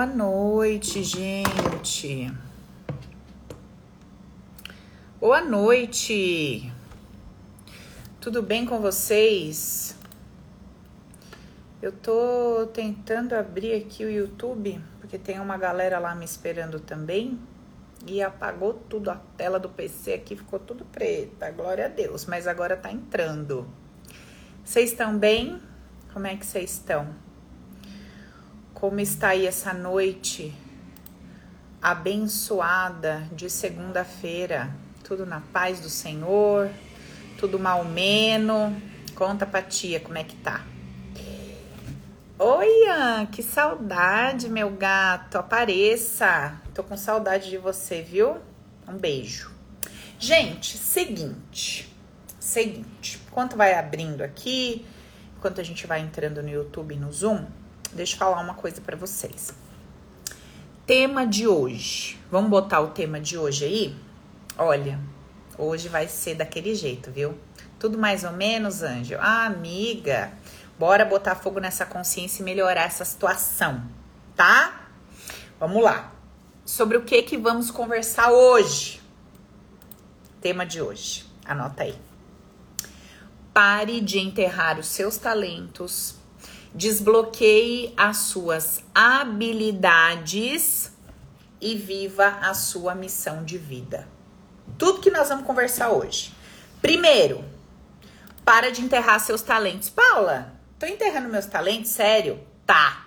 [0.00, 2.32] Boa noite, gente.
[5.20, 6.72] Boa noite.
[8.18, 9.94] Tudo bem com vocês?
[11.82, 17.38] Eu tô tentando abrir aqui o YouTube, porque tem uma galera lá me esperando também.
[18.06, 21.50] E apagou tudo, a tela do PC aqui ficou tudo preta.
[21.50, 23.68] Glória a Deus, mas agora tá entrando.
[24.64, 25.60] Vocês estão bem?
[26.10, 27.29] Como é que vocês estão?
[28.80, 30.54] Como está aí essa noite
[31.82, 34.74] abençoada de segunda-feira?
[35.04, 36.70] Tudo na paz do Senhor?
[37.36, 38.74] Tudo malmeno?
[39.14, 40.64] Conta pra tia como é que tá.
[42.38, 45.36] Oi, Ian, que saudade, meu gato.
[45.36, 46.58] Apareça.
[46.72, 48.38] Tô com saudade de você, viu?
[48.88, 49.52] Um beijo.
[50.18, 51.94] Gente, seguinte.
[52.38, 53.20] Seguinte.
[53.28, 54.86] Enquanto vai abrindo aqui,
[55.36, 57.44] enquanto a gente vai entrando no YouTube e no Zoom,
[57.92, 59.52] deixa eu falar uma coisa para vocês.
[60.86, 62.18] Tema de hoje.
[62.30, 63.96] Vamos botar o tema de hoje aí?
[64.58, 64.98] Olha,
[65.56, 67.38] hoje vai ser daquele jeito, viu?
[67.78, 69.16] Tudo mais ou menos, Anjo.
[69.18, 70.32] Ah, amiga,
[70.78, 73.82] bora botar fogo nessa consciência e melhorar essa situação,
[74.36, 74.88] tá?
[75.58, 76.12] Vamos lá.
[76.64, 79.00] Sobre o que que vamos conversar hoje?
[80.40, 81.24] Tema de hoje.
[81.44, 81.98] Anota aí.
[83.52, 86.19] Pare de enterrar os seus talentos
[86.74, 90.92] Desbloqueie as suas habilidades
[91.60, 94.08] e viva a sua missão de vida.
[94.78, 96.32] Tudo que nós vamos conversar hoje.
[96.80, 97.44] Primeiro,
[98.44, 99.90] para de enterrar seus talentos.
[99.90, 101.90] Paula, tô enterrando meus talentos?
[101.90, 102.40] Sério?
[102.64, 103.06] Tá.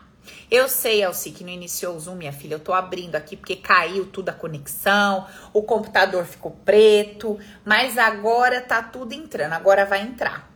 [0.51, 2.55] Eu sei, Elci, que não iniciou o Zoom, minha filha.
[2.55, 8.61] Eu tô abrindo aqui porque caiu tudo a conexão, o computador ficou preto, mas agora
[8.61, 9.53] tá tudo entrando.
[9.53, 10.52] Agora vai entrar.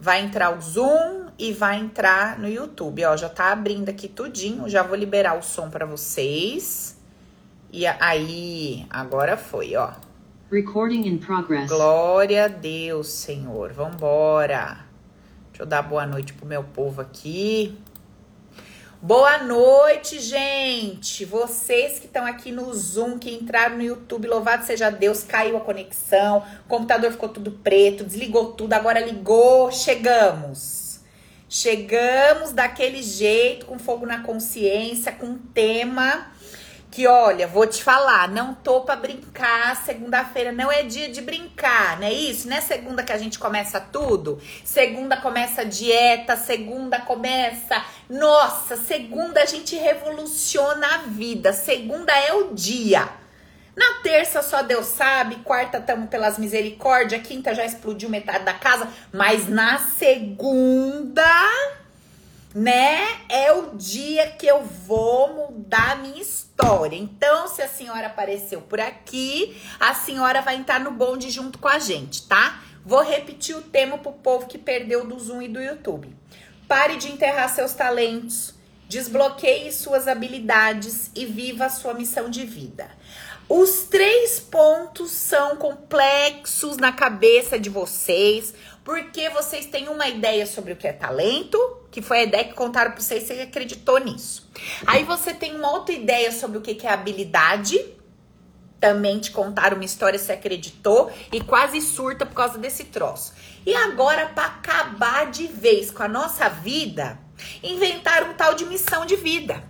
[0.00, 3.04] Vai entrar o Zoom e vai entrar no YouTube.
[3.04, 4.68] Ó, já tá abrindo aqui tudinho.
[4.68, 6.96] Já vou liberar o som para vocês.
[7.72, 9.92] E aí, agora foi, ó.
[10.50, 11.68] Recording in progress.
[11.68, 13.72] Glória a Deus, Senhor.
[13.72, 14.78] Vambora.
[15.50, 17.76] Deixa eu dar boa noite pro meu povo aqui.
[19.00, 21.24] Boa noite, gente!
[21.24, 25.60] Vocês que estão aqui no Zoom, que entraram no YouTube, louvado seja Deus, caiu a
[25.60, 30.98] conexão, o computador ficou tudo preto, desligou tudo, agora ligou, chegamos.
[31.48, 36.32] Chegamos daquele jeito, com fogo na consciência, com tema
[36.90, 42.00] que olha, vou te falar, não tô para brincar, segunda-feira não é dia de brincar,
[42.00, 42.48] não é isso?
[42.48, 44.40] Não é segunda que a gente começa tudo?
[44.64, 52.54] Segunda começa dieta, segunda começa, nossa, segunda a gente revoluciona a vida, segunda é o
[52.54, 53.08] dia.
[53.76, 58.88] Na terça só Deus sabe, quarta estamos pelas misericórdias, quinta já explodiu metade da casa,
[59.12, 61.22] mas na segunda
[62.54, 62.98] né?
[63.28, 66.96] É o dia que eu vou mudar a minha história.
[66.96, 71.68] Então, se a senhora apareceu por aqui, a senhora vai entrar no bonde junto com
[71.68, 72.62] a gente, tá?
[72.84, 76.14] Vou repetir o tema pro povo que perdeu do Zoom e do YouTube.
[76.66, 78.54] Pare de enterrar seus talentos,
[78.88, 82.90] desbloqueie suas habilidades e viva a sua missão de vida.
[83.48, 88.52] Os três pontos são complexos na cabeça de vocês,
[88.84, 91.58] porque vocês têm uma ideia sobre o que é talento,
[91.90, 94.50] que foi a ideia que contaram para vocês, você acreditou nisso.
[94.86, 97.78] Aí você tem uma outra ideia sobre o que é habilidade,
[98.80, 103.32] também te contaram uma história, você acreditou e quase surta por causa desse troço.
[103.66, 107.18] E agora, para acabar de vez com a nossa vida,
[107.62, 109.62] inventaram um tal de missão de vida.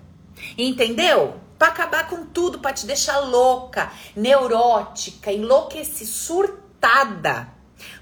[0.57, 1.41] Entendeu?
[1.59, 7.49] Para acabar com tudo, para te deixar louca, neurótica, enlouquecida, surtada.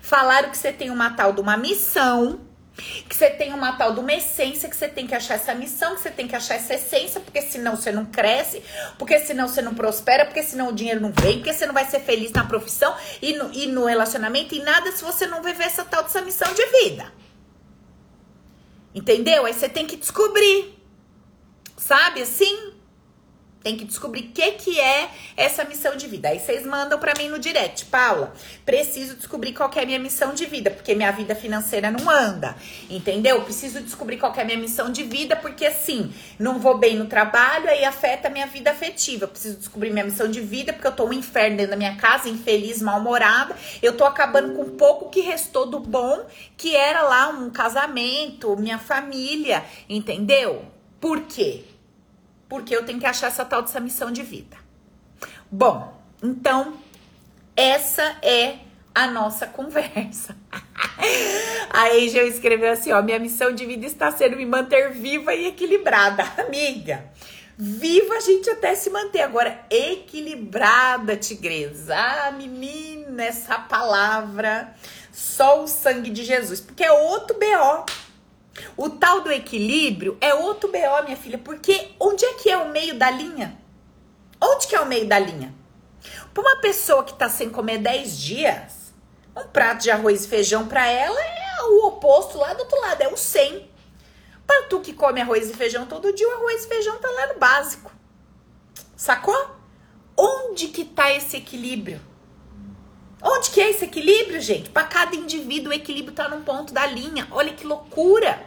[0.00, 2.40] Falaram que você tem uma tal de uma missão
[2.76, 5.94] que você tem uma tal de uma essência, que você tem que achar essa missão,
[5.94, 8.62] que você tem que achar essa essência, porque senão você não cresce,
[8.98, 11.86] porque senão você não prospera, porque senão o dinheiro não vem, porque você não vai
[11.86, 15.64] ser feliz na profissão e no, e no relacionamento e nada se você não viver
[15.64, 17.12] essa tal dessa missão de vida.
[18.94, 19.46] Entendeu?
[19.46, 20.74] Aí você tem que descobrir.
[21.76, 22.75] Sabe assim?
[23.66, 26.28] Tem que descobrir o que, que é essa missão de vida.
[26.28, 27.86] Aí vocês mandam para mim no direct.
[27.86, 28.32] Paula,
[28.64, 32.54] preciso descobrir qual é a minha missão de vida, porque minha vida financeira não anda.
[32.88, 33.42] Entendeu?
[33.42, 37.06] Preciso descobrir qual é a minha missão de vida, porque assim, não vou bem no
[37.06, 39.26] trabalho, aí afeta a minha vida afetiva.
[39.26, 42.28] Preciso descobrir minha missão de vida, porque eu tô um inferno dentro da minha casa,
[42.28, 43.56] infeliz, mal-humorada.
[43.82, 46.24] Eu tô acabando com pouco que restou do bom,
[46.56, 49.64] que era lá um casamento, minha família.
[49.88, 50.64] Entendeu?
[51.00, 51.64] Por quê?
[52.48, 54.56] Porque eu tenho que achar essa tal dessa missão de vida.
[55.50, 56.74] Bom, então
[57.56, 58.58] essa é
[58.94, 60.36] a nossa conversa.
[61.70, 65.46] A Angel escreveu assim, ó, minha missão de vida está sendo me manter viva e
[65.46, 67.04] equilibrada, amiga.
[67.58, 69.22] Viva a gente até se manter.
[69.22, 71.96] Agora, equilibrada, tigresa.
[71.96, 74.74] Ah, menina, essa palavra.
[75.10, 76.60] Só o sangue de Jesus.
[76.60, 77.86] Porque é outro BO.
[78.76, 81.38] O tal do equilíbrio é outro BO, minha filha.
[81.38, 83.58] Porque onde é que é o meio da linha?
[84.40, 85.54] Onde que é o meio da linha?
[86.32, 88.92] Para uma pessoa que tá sem comer 10 dias,
[89.34, 93.02] um prato de arroz e feijão para ela é o oposto lá do outro lado,
[93.02, 93.70] é o 100.
[94.46, 97.32] Para tu que come arroz e feijão todo dia, o arroz e feijão tá lá
[97.32, 97.90] no básico.
[98.96, 99.56] Sacou?
[100.16, 102.00] Onde que tá esse equilíbrio?
[103.22, 104.70] Onde que é esse equilíbrio, gente?
[104.70, 107.26] Para cada indivíduo, o equilíbrio tá num ponto da linha.
[107.30, 108.44] Olha que loucura.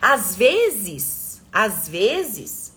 [0.00, 2.74] Às vezes, às vezes,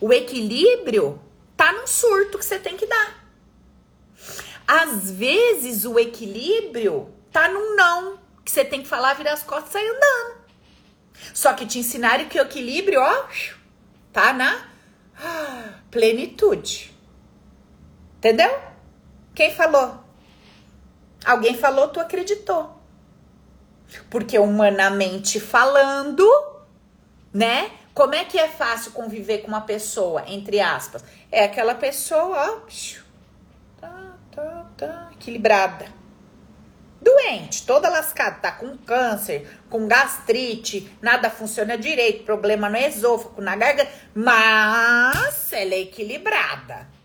[0.00, 1.20] o equilíbrio
[1.56, 3.26] tá num surto que você tem que dar.
[4.66, 9.70] Às vezes, o equilíbrio tá num não, que você tem que falar, virar as costas
[9.70, 10.36] e sair andando.
[11.34, 13.26] Só que te ensinaram que o equilíbrio, ó,
[14.12, 14.68] tá na
[15.90, 16.94] plenitude.
[18.16, 18.58] Entendeu?
[19.34, 20.05] Quem falou?
[21.26, 22.80] Alguém falou, tu acreditou.
[24.08, 26.26] Porque humanamente falando,
[27.32, 27.70] né?
[27.92, 31.02] Como é que é fácil conviver com uma pessoa, entre aspas?
[31.30, 32.60] É aquela pessoa, ó,
[33.80, 35.86] tá, tá, tá, equilibrada
[37.06, 43.54] doente, toda lascada, tá com câncer, com gastrite, nada funciona direito, problema no esôfago, na
[43.54, 46.95] garganta, mas ela é equilibrada.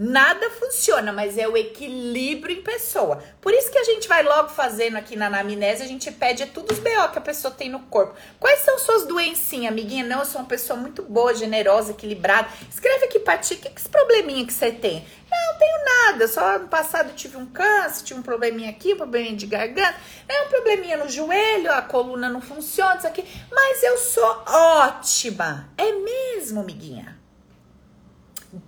[0.00, 3.20] Nada funciona, mas é o equilíbrio em pessoa.
[3.40, 6.72] Por isso que a gente vai logo fazendo aqui na anamnese, a gente pede tudo
[6.72, 8.14] os BO que a pessoa tem no corpo.
[8.38, 10.04] Quais são suas doencinhas, amiguinha?
[10.04, 12.48] Não, eu sou uma pessoa muito boa, generosa, equilibrada.
[12.70, 15.04] Escreve aqui pra ti, que, que esse probleminha que você tem?
[15.28, 18.98] Não, não tenho nada, só no passado tive um câncer, tive um probleminha aqui, um
[18.98, 19.96] probleminha de garganta,
[20.28, 23.24] é um probleminha no joelho, a coluna não funciona, isso aqui.
[23.50, 25.68] Mas eu sou ótima.
[25.76, 27.18] É mesmo, amiguinha?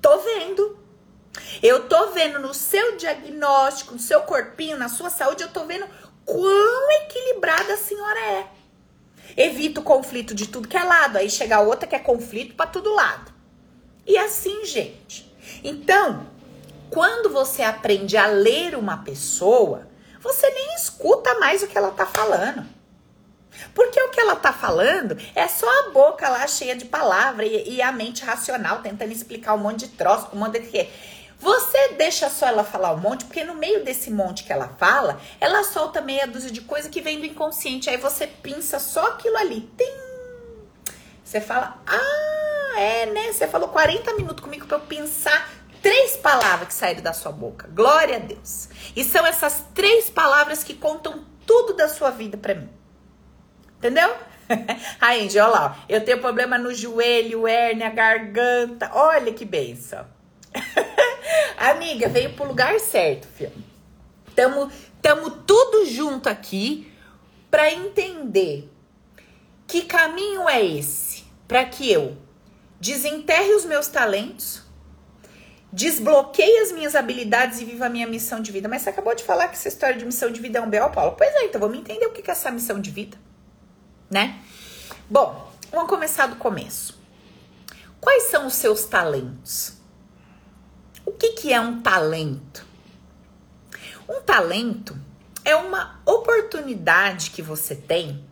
[0.03, 0.90] Tô vendo.
[1.63, 5.87] Eu tô vendo no seu diagnóstico, no seu corpinho, na sua saúde, eu tô vendo
[6.25, 8.47] quão equilibrada a senhora é.
[9.37, 12.67] Evita o conflito de tudo que é lado, aí chega outra que é conflito para
[12.67, 13.33] todo lado.
[14.07, 15.31] E assim, gente.
[15.63, 16.27] Então,
[16.91, 19.87] quando você aprende a ler uma pessoa,
[20.21, 22.67] você nem escuta mais o que ela tá falando.
[23.75, 27.77] Porque o que ela tá falando é só a boca lá cheia de palavra e,
[27.77, 30.89] e a mente racional tentando explicar um monte de troço, um monte de que.
[31.41, 35.19] Você deixa só ela falar um monte, porque no meio desse monte que ela fala,
[35.41, 37.89] ela solta meia dúzia de coisa que vem do inconsciente.
[37.89, 39.69] Aí você pinça só aquilo ali.
[41.25, 43.33] Você fala, ah, é, né?
[43.33, 45.51] Você falou 40 minutos comigo pra eu pensar
[45.81, 47.67] três palavras que saíram da sua boca.
[47.73, 48.69] Glória a Deus.
[48.95, 52.69] E são essas três palavras que contam tudo da sua vida para mim.
[53.79, 54.15] Entendeu?
[55.01, 55.79] Aí, Angie, olha lá.
[55.89, 58.91] Eu tenho problema no joelho, hérnia, garganta.
[58.93, 60.20] Olha que benção.
[61.57, 63.53] Amiga, veio pro lugar certo, filho.
[64.35, 64.71] Tamo,
[65.03, 66.91] tamo tudo junto aqui
[67.51, 68.71] para entender
[69.67, 72.17] que caminho é esse para que eu
[72.81, 74.63] desenterre os meus talentos,
[75.73, 78.69] desbloqueie as minhas habilidades e viva a minha missão de vida.
[78.69, 80.91] Mas você acabou de falar que essa história de missão de vida é um B.O.,
[80.91, 81.15] Paulo.
[81.17, 83.19] Pois é, então vamos entender o que é essa missão de vida,
[84.09, 84.41] né?
[85.09, 86.99] Bom, vamos começar do começo.
[88.01, 89.80] Quais são os seus talentos?
[91.11, 92.65] O que, que é um talento?
[94.09, 94.97] Um talento
[95.45, 98.25] é uma oportunidade que você tem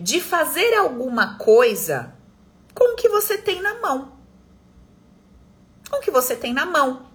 [0.00, 2.12] de fazer alguma coisa
[2.74, 4.18] com o que você tem na mão
[5.88, 7.06] com o que você tem na mão,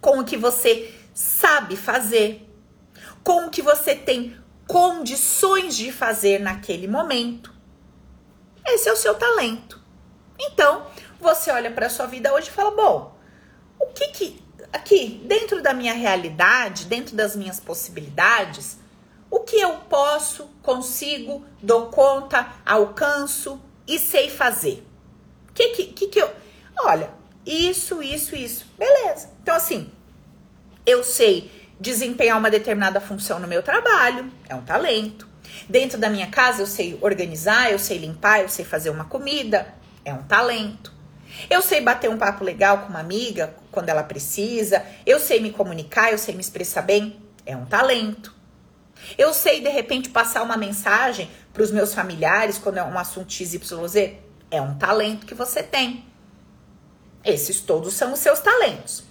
[0.00, 2.48] com o que você sabe fazer,
[3.22, 7.52] com o que você tem condições de fazer naquele momento.
[8.66, 9.80] Esse é o seu talento.
[10.38, 10.86] Então,
[11.20, 13.16] você olha para a sua vida hoje e fala: bom,
[13.78, 14.43] o que que
[14.74, 18.76] aqui, dentro da minha realidade, dentro das minhas possibilidades,
[19.30, 24.84] o que eu posso, consigo, dou conta, alcanço e sei fazer?
[25.48, 26.30] O que que, que que eu.
[26.80, 27.10] Olha,
[27.46, 28.66] isso, isso, isso.
[28.76, 29.30] Beleza.
[29.42, 29.90] Então, assim,
[30.84, 35.28] eu sei desempenhar uma determinada função no meu trabalho, é um talento.
[35.68, 39.72] Dentro da minha casa, eu sei organizar, eu sei limpar, eu sei fazer uma comida,
[40.04, 40.92] é um talento.
[41.48, 45.50] Eu sei bater um papo legal com uma amiga quando ela precisa, eu sei me
[45.50, 48.34] comunicar, eu sei me expressar bem, é um talento.
[49.18, 53.32] Eu sei de repente passar uma mensagem para os meus familiares quando é um assunto
[53.32, 54.14] XYZ,
[54.50, 56.04] é um talento que você tem.
[57.24, 59.04] Esses todos são os seus talentos.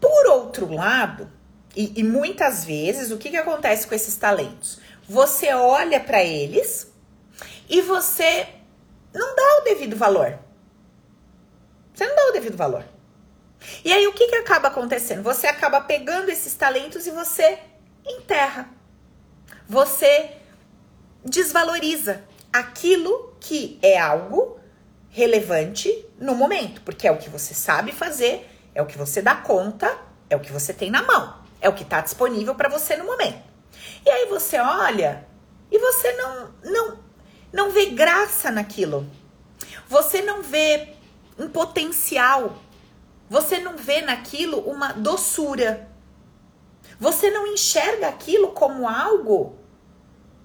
[0.00, 1.30] Por outro lado,
[1.74, 4.78] e, e muitas vezes, o que, que acontece com esses talentos?
[5.08, 6.92] Você olha para eles
[7.68, 8.46] e você
[9.12, 10.38] não dá o devido valor.
[11.94, 12.84] Você não dá o devido valor.
[13.84, 15.22] E aí o que, que acaba acontecendo?
[15.22, 17.58] Você acaba pegando esses talentos e você
[18.04, 18.68] enterra.
[19.68, 20.32] Você
[21.24, 22.22] desvaloriza
[22.52, 24.60] aquilo que é algo
[25.08, 29.36] relevante no momento, porque é o que você sabe fazer, é o que você dá
[29.36, 29.96] conta,
[30.28, 33.04] é o que você tem na mão, é o que está disponível para você no
[33.04, 33.42] momento.
[34.04, 35.26] E aí você olha
[35.70, 36.98] e você não não
[37.52, 39.08] não vê graça naquilo.
[39.88, 40.93] Você não vê
[41.38, 42.56] um potencial.
[43.28, 45.88] Você não vê naquilo uma doçura.
[46.98, 49.58] Você não enxerga aquilo como algo,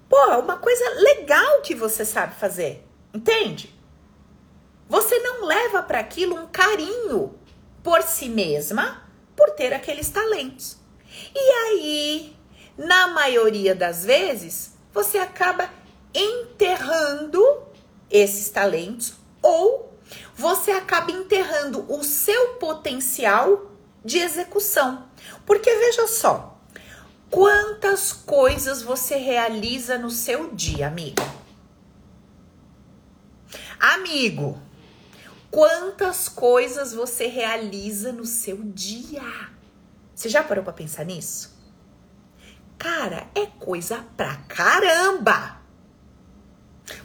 [0.08, 2.86] pô, uma coisa legal que você sabe fazer.
[3.14, 3.74] Entende?
[4.88, 7.34] Você não leva para aquilo um carinho
[7.82, 9.04] por si mesma,
[9.36, 10.76] por ter aqueles talentos.
[11.34, 12.36] E aí,
[12.76, 15.70] na maioria das vezes, você acaba
[16.12, 17.62] enterrando
[18.10, 19.89] esses talentos ou
[20.34, 23.70] você acaba enterrando o seu potencial
[24.04, 25.08] de execução.
[25.44, 26.58] Porque veja só,
[27.30, 31.22] quantas coisas você realiza no seu dia, amiga?
[33.78, 34.60] Amigo,
[35.50, 39.22] quantas coisas você realiza no seu dia?
[40.14, 41.58] Você já parou para pensar nisso?
[42.78, 45.59] Cara, é coisa pra caramba!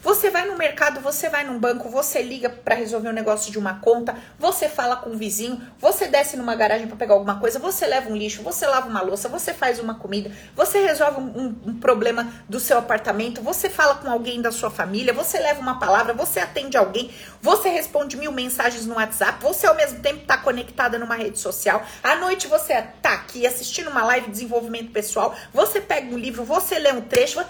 [0.02, 3.58] Você vai no mercado, você vai num banco, você liga para resolver um negócio de
[3.58, 7.60] uma conta, você fala com o vizinho, você desce numa garagem para pegar alguma coisa,
[7.60, 11.56] você leva um lixo, você lava uma louça, você faz uma comida, você resolve um,
[11.66, 15.80] um, problema do seu apartamento, você fala com alguém da sua família, você leva uma
[15.80, 17.12] palavra, você atende alguém,
[17.42, 21.84] você responde mil mensagens no WhatsApp, você ao mesmo tempo está conectada numa rede social,
[22.04, 26.44] à noite você tá aqui assistindo uma live de desenvolvimento pessoal, você pega um livro,
[26.44, 27.44] você lê um trecho,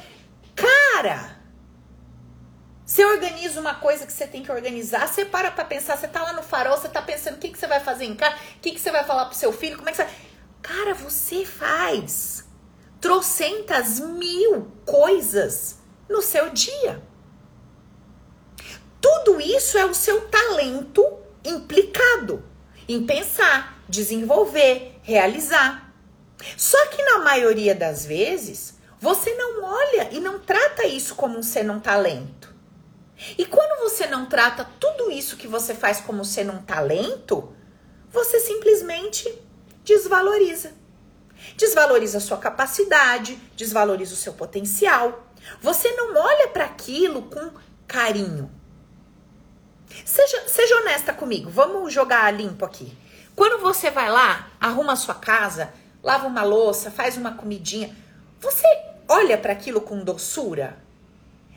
[0.56, 1.35] cara
[2.86, 6.22] você organiza uma coisa que você tem que organizar, você para pra pensar, você tá
[6.22, 8.60] lá no farol, você tá pensando o que, que você vai fazer em casa, o
[8.62, 10.08] que, que você vai falar pro seu filho, como é que você.
[10.62, 12.46] Cara, você faz
[13.01, 15.77] trocentas mil coisas
[16.08, 17.01] no seu dia.
[19.01, 22.44] Tudo isso é o seu talento implicado
[22.88, 25.92] em pensar, desenvolver, realizar.
[26.56, 31.44] Só que na maioria das vezes, você não olha e não trata isso como um
[31.44, 32.45] ser um talento.
[33.38, 37.53] E quando você não trata tudo isso que você faz como sendo um talento,
[38.12, 39.41] você simplesmente
[39.84, 40.74] desvaloriza.
[41.55, 45.27] Desvaloriza a sua capacidade, desvaloriza o seu potencial.
[45.62, 47.51] Você não olha para aquilo com
[47.88, 48.51] carinho.
[50.03, 52.98] Seja, seja honesta comigo, vamos jogar limpo aqui.
[53.36, 57.95] Quando você vai lá, arruma a sua casa, lava uma louça, faz uma comidinha,
[58.39, 58.67] você
[59.07, 60.85] olha para aquilo com doçura?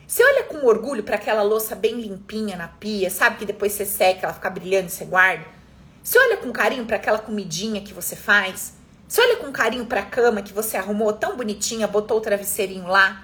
[0.09, 3.85] Você olha com orgulho para aquela louça bem limpinha na pia, sabe que depois você
[3.85, 5.45] seca, ela fica brilhando e você guarda?
[6.03, 8.73] Você olha com carinho para aquela comidinha que você faz?
[9.07, 12.87] Você olha com carinho para a cama que você arrumou tão bonitinha, botou o travesseirinho
[12.87, 13.23] lá?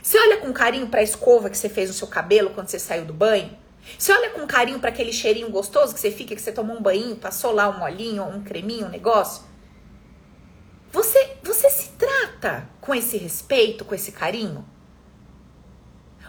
[0.00, 2.78] Você olha com carinho para a escova que você fez no seu cabelo quando você
[2.78, 3.58] saiu do banho?
[3.98, 6.80] Você olha com carinho para aquele cheirinho gostoso que você fica, que você tomou um
[6.80, 9.42] banho, passou lá um molhinho, um creminho, um negócio?
[10.92, 14.64] Você, você se trata com esse respeito, com esse carinho?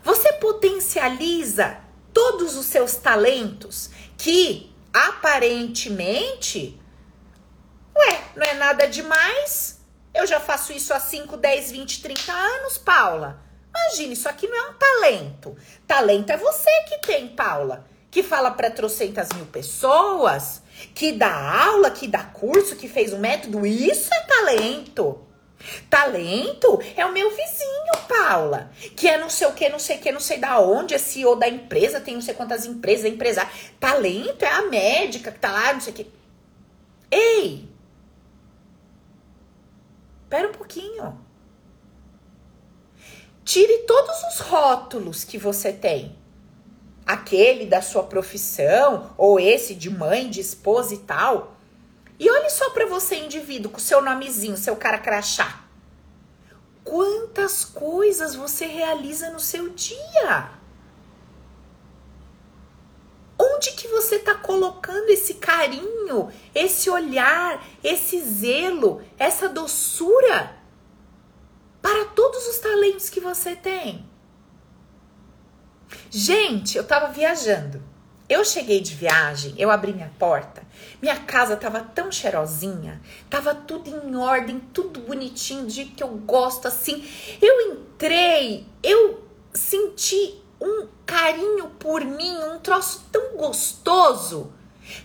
[0.03, 1.77] Você potencializa
[2.13, 6.79] todos os seus talentos que aparentemente,
[7.98, 9.79] ué, não é nada demais.
[10.13, 13.41] Eu já faço isso há 5, 10, 20, 30 anos, Paula.
[13.69, 15.57] Imagina, isso aqui não é um talento.
[15.88, 20.62] Talento é você que tem, Paula, que fala para trocentas mil pessoas,
[20.93, 23.65] que dá aula, que dá curso, que fez um método.
[23.65, 25.25] Isso é talento.
[25.89, 30.00] Talento é o meu vizinho, Paula, que é não sei o que, não sei o
[30.00, 33.10] que, não sei da onde, é CEO da empresa, tem não sei quantas empresas, é
[33.10, 33.51] empresário.
[33.79, 36.12] Talento é a médica que tá lá, não sei o que.
[37.10, 37.70] Ei!
[40.24, 41.20] Espera um pouquinho.
[43.46, 46.15] Tire todos os rótulos que você tem.
[47.05, 51.52] Aquele da sua profissão, ou esse de mãe, de esposa e tal
[52.20, 55.63] e olhe só para você, indivíduo, com seu nomezinho, seu cara crachá.
[56.84, 60.51] Quantas coisas você realiza no seu dia?
[63.38, 70.55] Onde que você está colocando esse carinho, esse olhar, esse zelo, essa doçura
[71.82, 74.08] para todos os talentos que você tem?
[76.10, 77.92] Gente, eu estava viajando.
[78.34, 80.63] Eu cheguei de viagem, eu abri minha porta,
[81.00, 83.00] minha casa tava tão cheirosinha,
[83.30, 87.08] tava tudo em ordem, tudo bonitinho, jeito que eu gosto assim.
[87.40, 89.24] Eu entrei, eu
[89.54, 94.52] senti um carinho por mim, um troço tão gostoso.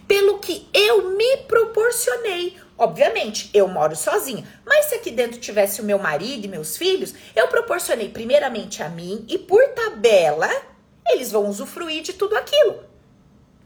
[0.09, 2.57] pelo que eu me proporcionei.
[2.79, 7.15] Obviamente, eu moro sozinha, mas se aqui dentro tivesse o meu marido e meus filhos,
[7.37, 10.49] eu proporcionei primeiramente a mim e por tabela,
[11.07, 12.89] eles vão usufruir de tudo aquilo.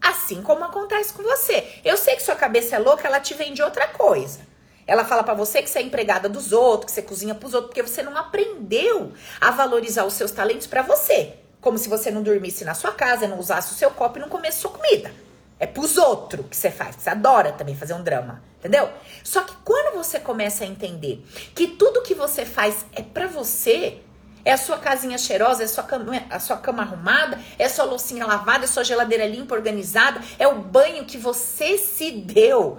[0.03, 1.65] Assim como acontece com você.
[1.85, 4.41] Eu sei que sua cabeça é louca, ela te vende outra coisa.
[4.87, 7.71] Ela fala para você que você é empregada dos outros, que você cozinha pros outros,
[7.71, 11.35] porque você não aprendeu a valorizar os seus talentos para você.
[11.61, 14.29] Como se você não dormisse na sua casa, não usasse o seu copo e não
[14.29, 15.13] comesse sua comida.
[15.61, 16.97] É pros outros que você faz.
[16.97, 18.91] Você adora também fazer um drama, entendeu?
[19.23, 24.01] Só que quando você começa a entender que tudo que você faz é para você,
[24.45, 27.71] é a sua casinha cheirosa, é a sua, cama, a sua cama arrumada, é a
[27.71, 32.11] sua loucinha lavada, é a sua geladeira limpa, organizada, é o banho que você se
[32.11, 32.79] deu.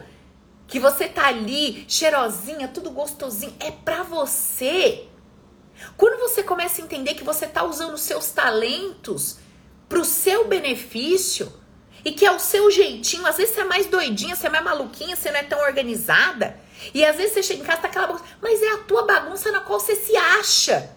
[0.68, 5.08] Que você tá ali, cheirosinha, tudo gostosinho, é pra você.
[5.98, 9.38] Quando você começa a entender que você tá usando seus talentos
[9.88, 11.52] pro seu benefício,
[12.06, 14.64] e que é o seu jeitinho, às vezes você é mais doidinha, você é mais
[14.64, 16.60] maluquinha, você não é tão organizada.
[16.94, 19.52] E às vezes você chega em casa, tá aquela bagunça, mas é a tua bagunça
[19.52, 20.90] na qual você se acha.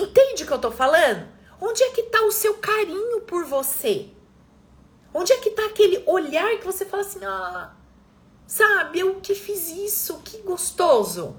[0.00, 1.28] Entende o que eu tô falando?
[1.60, 4.08] Onde é que tá o seu carinho por você?
[5.12, 7.74] Onde é que tá aquele olhar que você fala assim, ah,
[8.46, 11.38] sabe, eu que fiz isso, que gostoso.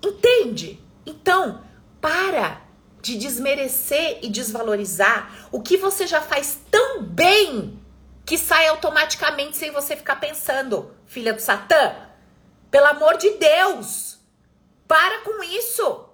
[0.00, 0.80] Entende?
[1.04, 1.64] Então,
[2.00, 2.62] para
[3.00, 7.82] de desmerecer e desvalorizar o que você já faz tão bem
[8.24, 11.96] que sai automaticamente sem você ficar pensando, filha do Satã.
[12.70, 14.20] Pelo amor de Deus,
[14.86, 16.11] para com isso.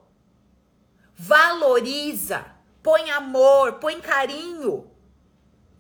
[1.19, 2.47] Valoriza,
[2.81, 4.89] põe amor, põe carinho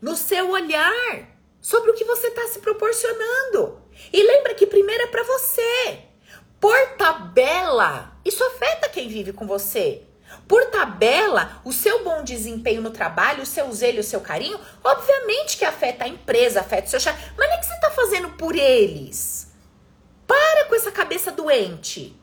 [0.00, 1.29] no seu olhar
[1.61, 3.81] sobre o que você está se proporcionando.
[4.12, 6.01] E lembra que primeiro é para você.
[6.61, 10.03] Por tabela, isso afeta quem vive com você.
[10.48, 15.57] Por tabela, o seu bom desempenho no trabalho, o seu zelo, o seu carinho, obviamente
[15.57, 17.33] que afeta a empresa, afeta o seu chefe.
[17.38, 19.53] Mas nem que você está fazendo por eles.
[20.27, 22.20] Para com essa cabeça doente.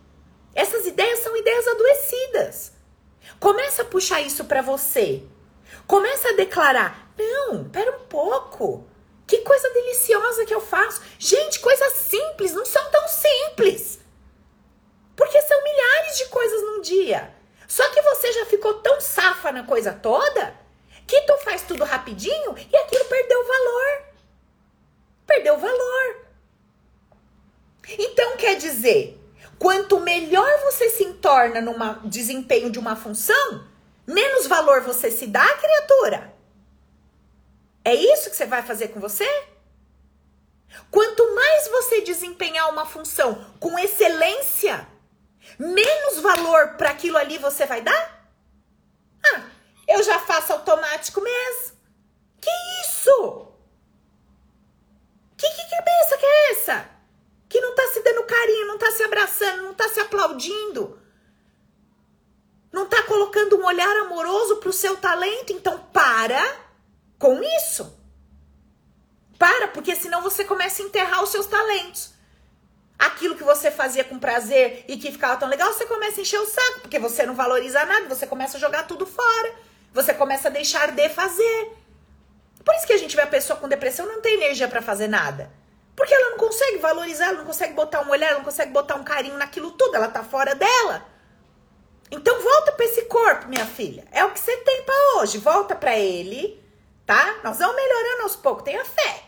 [0.53, 2.74] Essas ideias são ideias adoecidas.
[3.39, 5.23] Começa a puxar isso para você.
[5.87, 8.87] Começa a declarar: "Não, pera um pouco.
[9.27, 11.01] Que coisa deliciosa que eu faço.
[11.17, 13.99] Gente, coisas simples não são tão simples.
[15.15, 17.33] Porque são milhares de coisas num dia.
[17.67, 20.53] Só que você já ficou tão safa na coisa toda
[21.07, 24.03] que tu faz tudo rapidinho e aquilo perdeu o valor.
[25.25, 26.25] Perdeu o valor.
[27.97, 29.19] Então quer dizer,
[29.59, 31.73] quanto melhor você se torna no
[32.07, 33.65] desempenho de uma função,
[34.05, 36.33] menos valor você se dá, criatura.
[37.83, 39.27] É isso que você vai fazer com você?
[40.91, 44.87] Quanto mais você desempenhar uma função com excelência,
[45.57, 48.29] menos valor para aquilo ali você vai dar?
[49.23, 49.43] Ah,
[49.87, 51.75] eu já faço automático mesmo.
[52.41, 52.49] Que
[52.81, 53.47] isso?
[55.37, 56.89] Que, que cabeça que é essa?
[57.49, 60.97] Que não tá se dando carinho, não tá se abraçando, não tá se aplaudindo.
[62.71, 66.41] Não tá colocando um olhar amoroso pro seu talento, então para
[67.19, 67.99] com isso.
[69.37, 72.15] Para, porque senão você começa a enterrar os seus talentos
[72.97, 76.39] aquilo que você fazia com prazer e que ficava tão legal, você começa a encher
[76.39, 79.53] o saco, porque você não valoriza nada, você começa a jogar tudo fora.
[79.93, 81.71] Você começa a deixar de fazer.
[82.63, 85.07] Por isso que a gente vê a pessoa com depressão não tem energia para fazer
[85.07, 85.49] nada.
[85.95, 88.95] Porque ela não consegue valorizar, ela não consegue botar um olhar, ela não consegue botar
[88.95, 91.05] um carinho naquilo tudo, ela tá fora dela.
[92.11, 94.05] Então volta para esse corpo, minha filha.
[94.11, 95.37] É o que você tem para hoje.
[95.37, 96.61] Volta para ele,
[97.05, 97.39] tá?
[97.43, 99.23] Nós vamos melhorando aos poucos, tenha fé.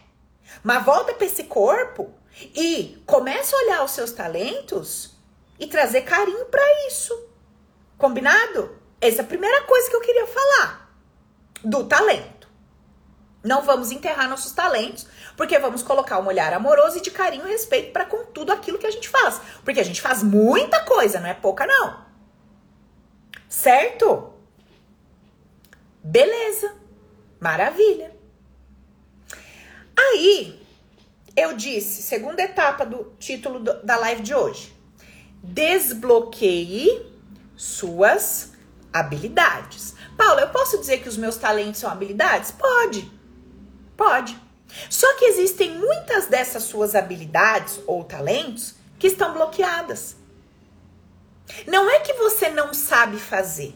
[0.63, 5.15] Mas volta para esse corpo e começa a olhar os seus talentos
[5.59, 7.17] e trazer carinho para isso.
[7.97, 8.77] Combinado?
[9.01, 10.91] Essa é a primeira coisa que eu queria falar
[11.63, 12.36] do talento.
[13.47, 15.07] Não vamos enterrar nossos talentos,
[15.37, 18.77] porque vamos colocar um olhar amoroso e de carinho e respeito para com tudo aquilo
[18.77, 19.39] que a gente faz.
[19.63, 22.05] Porque a gente faz muita coisa, não é pouca não.
[23.47, 24.33] Certo?
[26.03, 26.75] Beleza.
[27.39, 28.13] Maravilha.
[29.95, 30.61] Aí,
[31.35, 34.75] eu disse, segunda etapa do título do, da live de hoje.
[35.41, 37.05] Desbloqueie
[37.55, 38.53] suas
[38.91, 39.95] habilidades.
[40.17, 42.51] Paula, eu posso dizer que os meus talentos são habilidades?
[42.51, 43.16] Pode.
[43.97, 44.39] Pode.
[44.89, 50.15] Só que existem muitas dessas suas habilidades ou talentos que estão bloqueadas.
[51.65, 53.75] Não é que você não sabe fazer.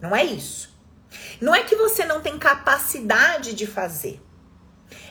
[0.00, 0.76] Não é isso.
[1.40, 4.20] Não é que você não tem capacidade de fazer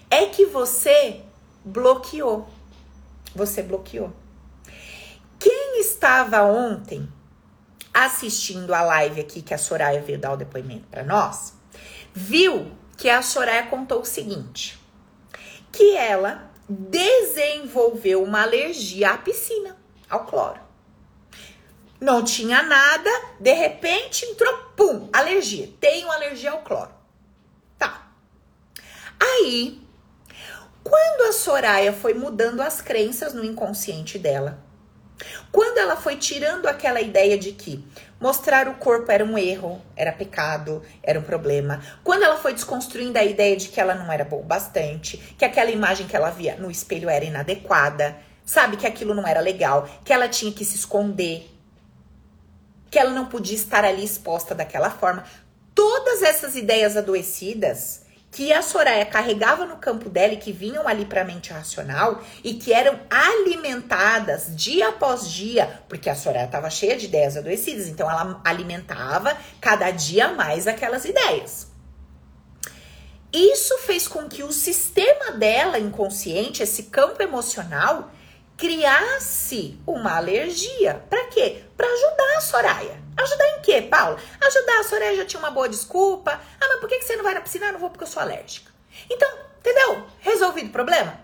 [0.10, 1.22] é que você
[1.64, 2.50] bloqueou.
[3.36, 4.12] Você bloqueou.
[5.38, 7.08] Quem estava ontem
[7.94, 11.54] assistindo a live aqui que a Soraya veio dar o depoimento para nós,
[12.14, 14.78] viu que a Soraya contou o seguinte:
[15.72, 19.76] que ela desenvolveu uma alergia à piscina,
[20.08, 20.60] ao cloro.
[22.00, 23.10] Não tinha nada,
[23.40, 25.70] de repente entrou, pum, alergia.
[25.80, 26.92] Tenho alergia ao cloro.
[27.78, 28.12] Tá.
[29.20, 29.82] Aí,
[30.84, 34.64] quando a Soraya foi mudando as crenças no inconsciente dela,
[35.52, 37.84] quando ela foi tirando aquela ideia de que
[38.20, 43.18] mostrar o corpo era um erro, era pecado, era um problema, quando ela foi desconstruindo
[43.18, 46.56] a ideia de que ela não era boa bastante, que aquela imagem que ela via
[46.58, 48.78] no espelho era inadequada, sabe?
[48.78, 51.50] Que aquilo não era legal, que ela tinha que se esconder,
[52.90, 55.24] que ela não podia estar ali exposta daquela forma,
[55.74, 61.06] todas essas ideias adoecidas que a Soraya carregava no campo dela e que vinham ali
[61.06, 66.70] para a mente racional e que eram alimentadas dia após dia, porque a Soraya estava
[66.70, 71.68] cheia de ideias adoecidas, então ela alimentava cada dia mais aquelas ideias.
[73.32, 78.12] Isso fez com que o sistema dela inconsciente, esse campo emocional,
[78.58, 81.04] criasse uma alergia.
[81.10, 81.64] Para quê?
[81.78, 83.09] Para ajudar a Soraya.
[83.20, 84.18] Ajudar em quê, Paula?
[84.40, 86.40] Ajudar a Soraya já tinha uma boa desculpa.
[86.60, 87.68] Ah, mas por que você não vai na piscina?
[87.68, 88.72] Eu não vou porque eu sou alérgica.
[89.10, 89.30] Então,
[89.60, 90.08] entendeu?
[90.20, 91.20] Resolvido o problema?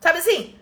[0.00, 0.58] Sabe assim?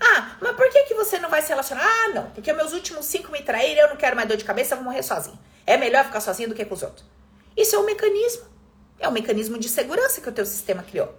[0.00, 1.84] Ah, mas por que, que você não vai se relacionar?
[1.84, 4.74] Ah, não, porque meus últimos cinco me traíram, eu não quero mais dor de cabeça,
[4.74, 5.38] eu vou morrer sozinho.
[5.66, 7.04] É melhor ficar sozinho do que com os outros.
[7.56, 8.44] Isso é um mecanismo.
[8.98, 11.12] É um mecanismo de segurança que o teu sistema criou.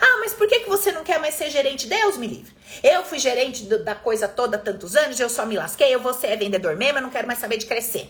[0.00, 1.88] Ah, mas por que, que você não quer mais ser gerente?
[1.88, 2.52] Deus me livre.
[2.82, 6.14] Eu fui gerente do, da coisa toda tantos anos, eu só me lasquei, eu vou
[6.14, 8.08] ser vendedor mesmo, eu não quero mais saber de crescer.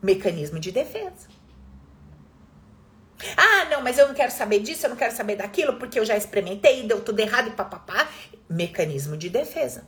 [0.00, 1.28] Mecanismo de defesa.
[3.36, 6.04] Ah, não, mas eu não quero saber disso, eu não quero saber daquilo, porque eu
[6.04, 8.08] já experimentei, e deu tudo errado e papapá.
[8.48, 9.84] Mecanismo de defesa.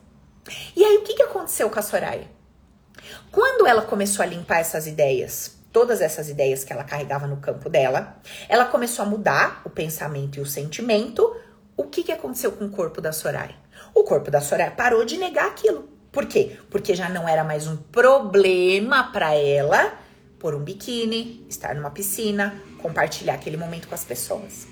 [0.76, 2.30] E aí, o que, que aconteceu com a Soraya?
[3.30, 7.68] Quando ela começou a limpar essas ideias todas essas ideias que ela carregava no campo
[7.68, 8.16] dela,
[8.48, 11.36] ela começou a mudar o pensamento e o sentimento.
[11.76, 13.56] O que, que aconteceu com o corpo da Soraya?
[13.92, 15.88] O corpo da Soraya parou de negar aquilo.
[16.12, 16.56] Por quê?
[16.70, 19.98] Porque já não era mais um problema para ela
[20.38, 24.68] pôr um biquíni, estar numa piscina, compartilhar aquele momento com as pessoas.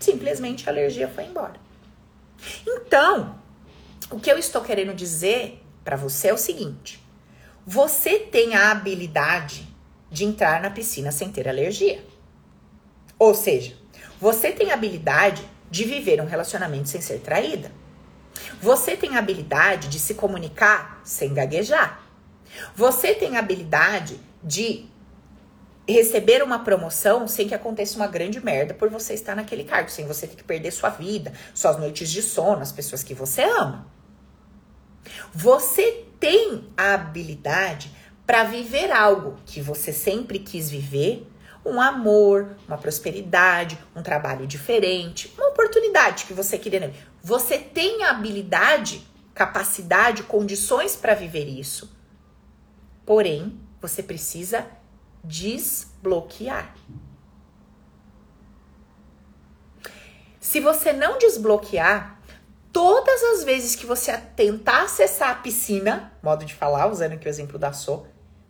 [0.00, 1.60] Simplesmente a alergia foi embora.
[2.66, 3.38] Então,
[4.10, 7.04] o que eu estou querendo dizer para você é o seguinte:
[7.66, 9.67] você tem a habilidade
[10.10, 12.04] de entrar na piscina sem ter alergia.
[13.18, 13.76] Ou seja,
[14.20, 17.70] você tem habilidade de viver um relacionamento sem ser traída.
[18.60, 22.02] Você tem habilidade de se comunicar sem gaguejar.
[22.74, 24.88] Você tem habilidade de
[25.86, 30.06] receber uma promoção sem que aconteça uma grande merda por você estar naquele cargo, sem
[30.06, 33.86] você ter que perder sua vida, suas noites de sono, as pessoas que você ama.
[35.32, 37.90] Você tem a habilidade
[38.28, 41.26] para viver algo que você sempre quis viver,
[41.64, 46.92] um amor, uma prosperidade, um trabalho diferente, uma oportunidade que você queria.
[47.22, 49.02] Você tem habilidade,
[49.34, 51.90] capacidade, condições para viver isso.
[53.06, 54.66] Porém, você precisa
[55.24, 56.74] desbloquear.
[60.38, 62.20] Se você não desbloquear,
[62.74, 67.30] todas as vezes que você tentar acessar a piscina, modo de falar, usando aqui o
[67.30, 68.06] exemplo da So,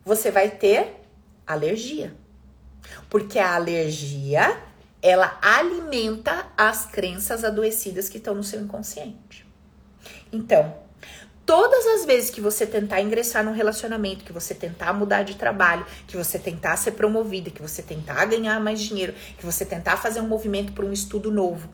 [0.09, 1.03] você vai ter
[1.47, 2.15] alergia.
[3.11, 4.59] Porque a alergia,
[5.03, 9.47] ela alimenta as crenças adoecidas que estão no seu inconsciente.
[10.33, 10.75] Então,
[11.45, 15.85] todas as vezes que você tentar ingressar num relacionamento, que você tentar mudar de trabalho,
[16.07, 20.23] que você tentar ser promovida, que você tentar ganhar mais dinheiro, que você tentar fazer
[20.23, 21.69] um movimento para um estudo novo,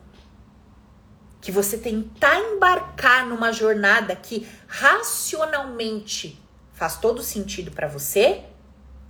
[1.40, 6.43] que você tentar embarcar numa jornada que racionalmente
[6.84, 8.44] faz todo sentido para você,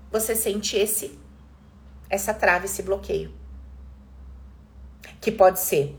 [0.09, 1.19] você sente esse
[2.09, 3.35] essa trava, esse bloqueio.
[5.21, 5.99] Que pode ser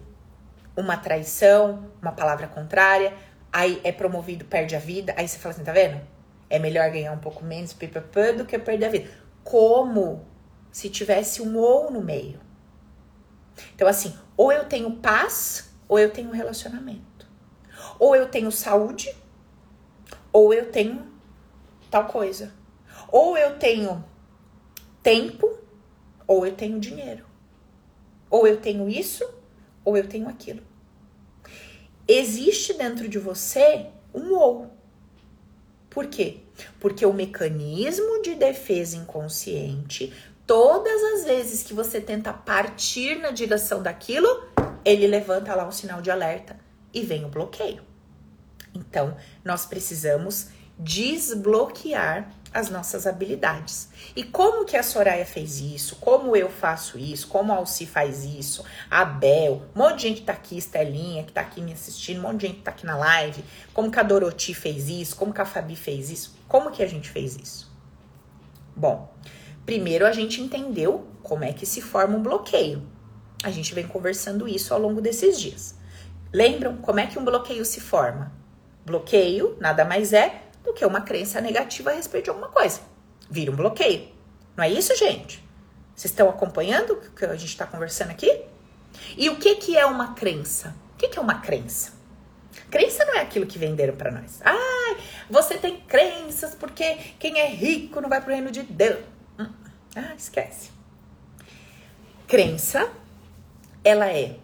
[0.77, 3.13] uma traição, uma palavra contrária,
[3.51, 5.99] aí é promovido, perde a vida, aí você fala assim, tá vendo?
[6.49, 9.11] É melhor ganhar um pouco menos pipapã do que perder a vida.
[9.43, 10.25] Como
[10.71, 12.39] se tivesse um ou no meio.
[13.73, 17.27] Então, assim, ou eu tenho paz, ou eu tenho relacionamento.
[17.99, 19.13] Ou eu tenho saúde,
[20.31, 21.14] ou eu tenho
[21.95, 22.51] tal coisa.
[23.09, 24.03] Ou eu tenho
[25.01, 25.57] tempo,
[26.27, 27.25] ou eu tenho dinheiro.
[28.29, 29.23] Ou eu tenho isso,
[29.85, 30.61] ou eu tenho aquilo.
[32.05, 34.71] Existe dentro de você um ou.
[35.89, 36.41] Por quê?
[36.81, 40.13] Porque o mecanismo de defesa inconsciente,
[40.45, 44.27] todas as vezes que você tenta partir na direção daquilo,
[44.83, 46.59] ele levanta lá um sinal de alerta
[46.93, 47.81] e vem o bloqueio.
[48.73, 53.89] Então, nós precisamos desbloquear as nossas habilidades.
[54.15, 55.97] E como que a Soraya fez isso?
[55.97, 57.27] Como eu faço isso?
[57.27, 58.63] Como a Alci faz isso?
[58.89, 62.21] A Bel, um monte de gente tá aqui, Estelinha, que tá aqui me assistindo, um
[62.21, 63.43] monte de gente tá aqui na live.
[63.73, 65.17] Como que a Doroti fez isso?
[65.17, 66.37] Como que a Fabi fez isso?
[66.47, 67.69] Como que a gente fez isso?
[68.73, 69.13] Bom,
[69.65, 72.87] primeiro a gente entendeu como é que se forma um bloqueio.
[73.43, 75.75] A gente vem conversando isso ao longo desses dias.
[76.31, 78.31] Lembram como é que um bloqueio se forma?
[78.85, 82.81] Bloqueio nada mais é do que uma crença negativa a respeito de alguma coisa.
[83.29, 84.09] Vira um bloqueio.
[84.57, 85.43] Não é isso, gente?
[85.95, 88.41] Vocês estão acompanhando o que a gente está conversando aqui?
[89.17, 90.75] E o que, que é uma crença?
[90.93, 91.93] O que, que é uma crença?
[92.69, 94.41] Crença não é aquilo que venderam para nós.
[94.43, 94.95] Ah,
[95.29, 99.03] você tem crenças porque quem é rico não vai pro reino de Deus.
[99.39, 99.47] Hum,
[99.95, 100.71] ah, esquece.
[102.27, 102.89] Crença,
[103.83, 104.37] ela é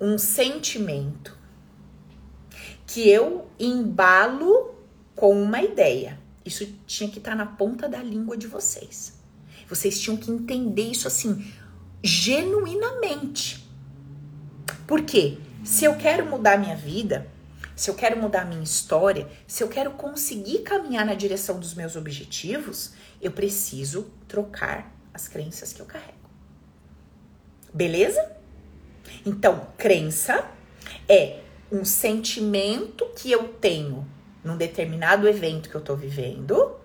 [0.00, 1.36] um sentimento
[2.86, 4.74] que eu embalo
[5.18, 6.16] com uma ideia.
[6.44, 9.18] Isso tinha que estar tá na ponta da língua de vocês.
[9.68, 11.52] Vocês tinham que entender isso assim,
[12.02, 13.68] genuinamente.
[14.86, 15.38] Por quê?
[15.64, 17.26] Se eu quero mudar minha vida,
[17.74, 21.96] se eu quero mudar minha história, se eu quero conseguir caminhar na direção dos meus
[21.96, 26.12] objetivos, eu preciso trocar as crenças que eu carrego.
[27.74, 28.36] Beleza?
[29.26, 30.48] Então, crença
[31.08, 31.40] é
[31.72, 34.06] um sentimento que eu tenho
[34.42, 36.76] num determinado evento que eu tô vivendo.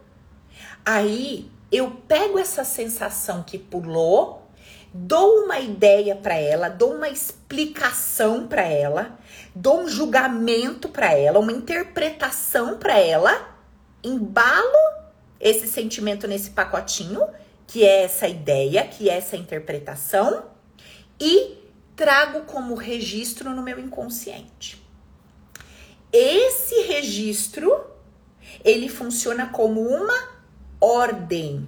[0.86, 4.48] Aí eu pego essa sensação que pulou,
[4.94, 9.18] dou uma ideia para ela, dou uma explicação para ela,
[9.56, 13.58] dou um julgamento para ela, uma interpretação para ela,
[14.04, 15.04] embalo
[15.40, 17.28] esse sentimento nesse pacotinho,
[17.66, 20.44] que é essa ideia, que é essa interpretação,
[21.20, 21.58] e
[21.96, 24.83] trago como registro no meu inconsciente.
[26.14, 27.88] Esse registro,
[28.64, 30.30] ele funciona como uma
[30.80, 31.68] ordem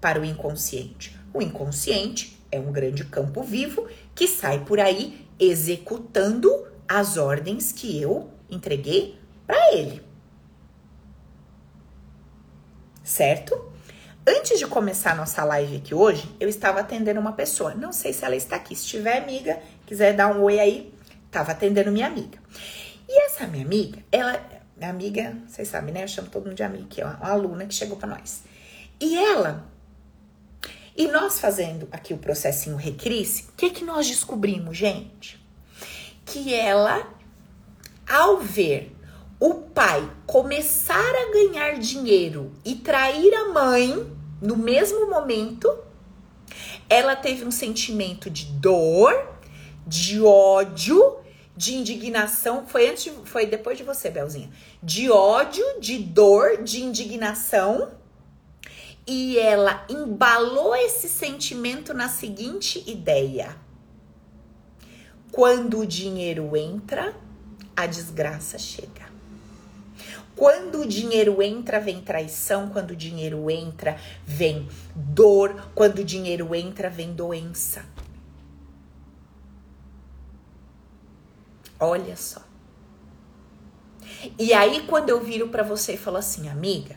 [0.00, 1.16] para o inconsciente.
[1.32, 8.00] O inconsciente é um grande campo vivo que sai por aí executando as ordens que
[8.02, 10.02] eu entreguei para ele.
[13.04, 13.72] Certo?
[14.26, 17.74] Antes de começar a nossa live aqui hoje, eu estava atendendo uma pessoa.
[17.74, 18.74] Não sei se ela está aqui.
[18.74, 20.94] Se tiver amiga, quiser dar um oi aí,
[21.26, 22.43] estava atendendo minha amiga.
[23.14, 24.44] E essa minha amiga, ela,
[24.76, 26.02] minha amiga, vocês sabem, né?
[26.02, 28.42] Eu chamo todo mundo de amiga, que é uma, uma aluna que chegou para nós.
[29.00, 29.64] E ela,
[30.96, 35.40] e nós fazendo aqui o processinho Recris, o que que nós descobrimos, gente?
[36.26, 37.08] Que ela,
[38.04, 38.92] ao ver
[39.38, 45.72] o pai começar a ganhar dinheiro e trair a mãe no mesmo momento,
[46.90, 49.14] ela teve um sentimento de dor,
[49.86, 51.22] de ódio
[51.56, 54.50] de indignação, foi antes, de, foi depois de você, Belzinha.
[54.82, 57.92] De ódio, de dor, de indignação.
[59.06, 63.56] E ela embalou esse sentimento na seguinte ideia:
[65.30, 67.14] quando o dinheiro entra,
[67.76, 69.04] a desgraça chega.
[70.36, 72.68] Quando o dinheiro entra, vem traição.
[72.68, 75.70] Quando o dinheiro entra, vem dor.
[75.74, 77.84] Quando o dinheiro entra, vem doença.
[81.84, 82.42] Olha só.
[84.38, 86.96] E aí, quando eu viro para você e falo assim, amiga,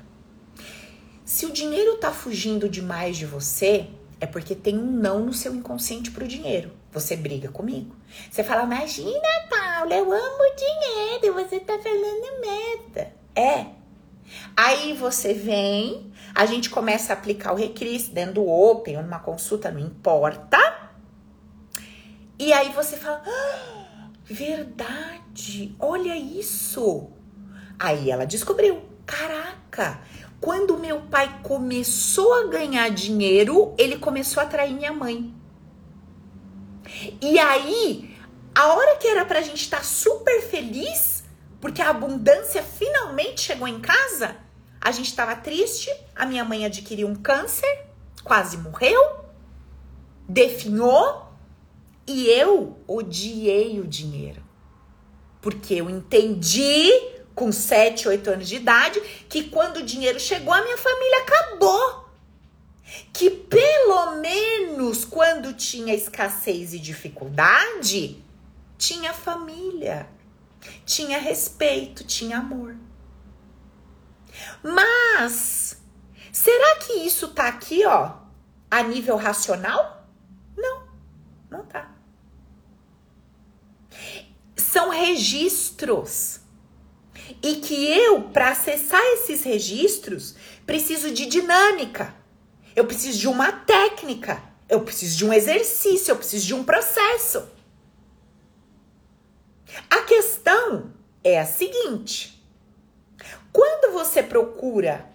[1.25, 3.87] se o dinheiro tá fugindo demais de você,
[4.19, 6.71] é porque tem um não no seu inconsciente pro dinheiro.
[6.91, 7.95] Você briga comigo.
[8.31, 13.13] Você fala, imagina, Paula, eu amo dinheiro, você tá falando merda.
[13.35, 13.65] É.
[14.55, 19.69] Aí você vem, a gente começa a aplicar o Recris dentro do Open, numa consulta,
[19.69, 20.57] não importa.
[22.39, 23.76] E aí você fala, ah,
[24.29, 27.11] Verdade, olha isso.
[27.79, 30.01] Aí ela descobriu: caraca,
[30.41, 35.33] quando meu pai começou a ganhar dinheiro, ele começou a atrair minha mãe.
[37.21, 38.17] E aí,
[38.53, 41.23] a hora que era pra gente estar tá super feliz,
[41.61, 44.35] porque a abundância finalmente chegou em casa,
[44.79, 47.85] a gente estava triste, a minha mãe adquiriu um câncer,
[48.23, 49.25] quase morreu,
[50.27, 51.26] definhou,
[52.07, 54.41] e eu odiei o dinheiro.
[55.41, 56.89] Porque eu entendi
[57.35, 62.07] com 7, 8 anos de idade que quando o dinheiro chegou, a minha família acabou.
[63.11, 68.23] Que pelo menos quando tinha escassez e dificuldade,
[68.77, 70.07] tinha família,
[70.85, 72.75] tinha respeito, tinha amor.
[74.63, 75.81] Mas
[76.31, 78.13] será que isso tá aqui, ó,
[78.71, 80.07] a nível racional?
[80.55, 80.87] Não,
[81.49, 81.96] não tá
[84.71, 86.41] são registros.
[87.41, 92.13] E que eu, para acessar esses registros, preciso de dinâmica.
[92.75, 94.41] Eu preciso de uma técnica.
[94.69, 96.11] Eu preciso de um exercício.
[96.11, 97.47] Eu preciso de um processo.
[99.89, 102.43] A questão é a seguinte:
[103.51, 105.05] quando você procura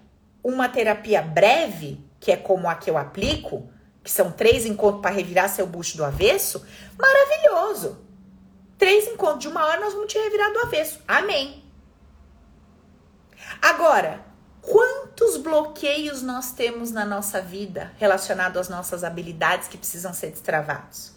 [0.43, 3.71] uma terapia breve, que é como a que eu aplico,
[4.03, 6.65] que são três encontros para revirar seu bucho do avesso,
[6.99, 8.02] maravilhoso.
[8.83, 10.99] Três encontros de uma hora nós vamos te revirar do avesso.
[11.07, 11.63] Amém.
[13.63, 14.21] Agora,
[14.61, 21.13] quantos bloqueios nós temos na nossa vida relacionados às nossas habilidades que precisam ser destravados?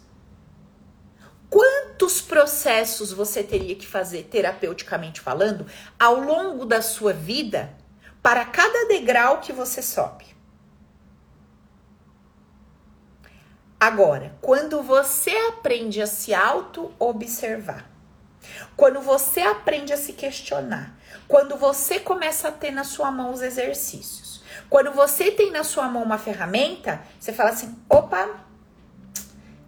[1.50, 5.66] Quantos processos você teria que fazer, terapeuticamente falando,
[5.98, 7.74] ao longo da sua vida,
[8.22, 10.35] para cada degrau que você sobe?
[13.78, 17.90] Agora, quando você aprende a se auto-observar,
[18.74, 20.96] quando você aprende a se questionar,
[21.28, 25.88] quando você começa a ter na sua mão os exercícios, quando você tem na sua
[25.88, 28.40] mão uma ferramenta, você fala assim: opa,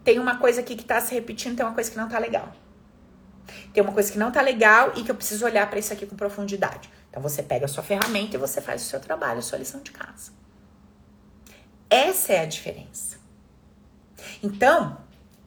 [0.02, 2.50] tem uma coisa aqui que tá se repetindo, tem uma coisa que não tá legal.
[3.74, 6.06] Tem uma coisa que não tá legal e que eu preciso olhar para isso aqui
[6.06, 6.90] com profundidade.
[7.10, 9.80] Então você pega a sua ferramenta e você faz o seu trabalho, a sua lição
[9.80, 10.32] de casa.
[11.90, 13.17] Essa é a diferença.
[14.42, 14.98] Então,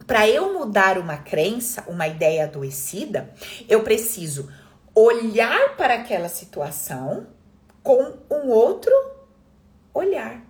[0.06, 3.32] para eu mudar uma crença, uma ideia adoecida,
[3.68, 4.52] eu preciso
[4.94, 7.26] olhar para aquela situação
[7.82, 8.92] com um outro
[9.94, 10.42] olhar.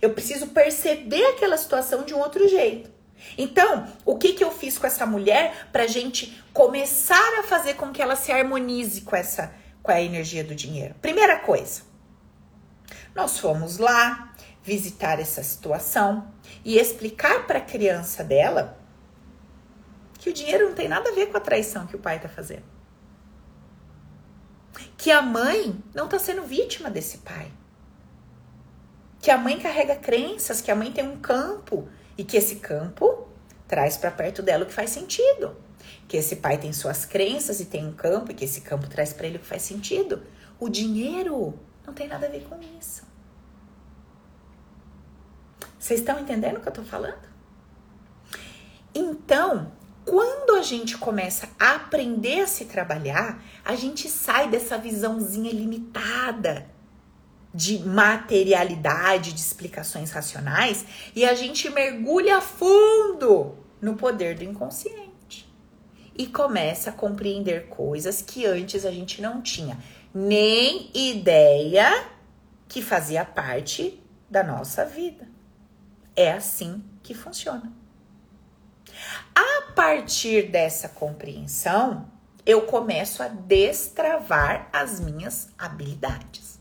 [0.00, 2.90] Eu preciso perceber aquela situação de um outro jeito.
[3.36, 7.92] Então, o que, que eu fiz com essa mulher para gente começar a fazer com
[7.92, 10.94] que ela se harmonize com essa com a energia do dinheiro?
[11.02, 11.82] Primeira coisa,
[13.14, 16.32] nós fomos lá visitar essa situação
[16.64, 18.78] e explicar para a criança dela
[20.18, 22.28] que o dinheiro não tem nada a ver com a traição que o pai está
[22.28, 22.64] fazendo.
[24.96, 27.50] Que a mãe não está sendo vítima desse pai.
[29.18, 33.28] Que a mãe carrega crenças, que a mãe tem um campo e que esse campo
[33.66, 35.56] traz para perto dela o que faz sentido.
[36.06, 39.12] Que esse pai tem suas crenças e tem um campo e que esse campo traz
[39.14, 40.22] para ele o que faz sentido.
[40.58, 43.09] O dinheiro não tem nada a ver com isso.
[45.80, 47.26] Vocês estão entendendo o que eu tô falando?
[48.94, 49.72] Então,
[50.04, 56.68] quando a gente começa a aprender a se trabalhar, a gente sai dessa visãozinha limitada
[57.52, 60.84] de materialidade, de explicações racionais
[61.16, 65.50] e a gente mergulha fundo no poder do inconsciente
[66.14, 69.78] e começa a compreender coisas que antes a gente não tinha
[70.12, 72.06] nem ideia
[72.68, 75.29] que fazia parte da nossa vida.
[76.14, 77.72] É assim que funciona.
[79.34, 82.08] A partir dessa compreensão,
[82.44, 86.58] eu começo a destravar as minhas habilidades.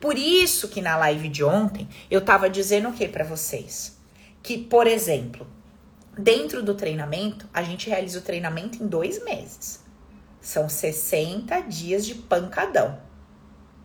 [0.00, 3.98] Por isso que na live de ontem eu estava dizendo o que para vocês?
[4.42, 5.46] Que, por exemplo,
[6.16, 9.84] dentro do treinamento, a gente realiza o treinamento em dois meses.
[10.40, 13.00] São 60 dias de pancadão.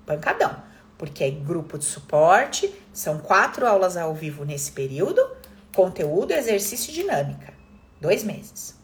[0.06, 0.71] Pancadão
[1.02, 5.20] porque é grupo de suporte, são quatro aulas ao vivo nesse período,
[5.76, 7.56] conteúdo, exercício e dinâmica.
[8.00, 8.80] Dois meses.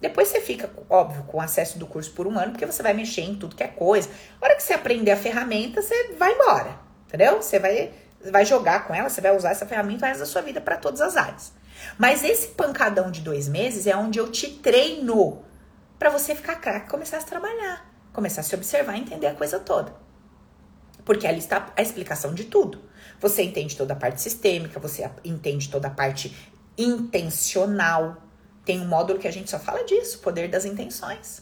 [0.00, 3.22] Depois você fica, óbvio, com acesso do curso por um ano, porque você vai mexer
[3.22, 4.08] em tudo que é coisa.
[4.40, 6.78] A hora que você aprender a ferramenta, você vai embora,
[7.08, 7.42] entendeu?
[7.42, 7.90] Você vai,
[8.30, 10.76] vai jogar com ela, você vai usar essa ferramenta o resto da sua vida para
[10.76, 11.52] todas as áreas.
[11.98, 15.42] Mas esse pancadão de dois meses é onde eu te treino
[15.98, 19.58] para você ficar craque começar a trabalhar, começar a se observar e entender a coisa
[19.58, 20.06] toda
[21.08, 22.82] porque ali está a explicação de tudo.
[23.18, 26.36] Você entende toda a parte sistêmica, você entende toda a parte
[26.76, 28.22] intencional.
[28.62, 31.40] Tem um módulo que a gente só fala disso, poder das intenções.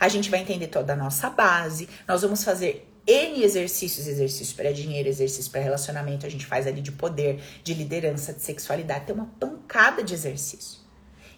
[0.00, 4.72] A gente vai entender toda a nossa base, nós vamos fazer N exercícios, exercícios para
[4.72, 9.14] dinheiro, exercícios para relacionamento, a gente faz ali de poder, de liderança, de sexualidade, tem
[9.14, 10.82] uma pancada de exercícios.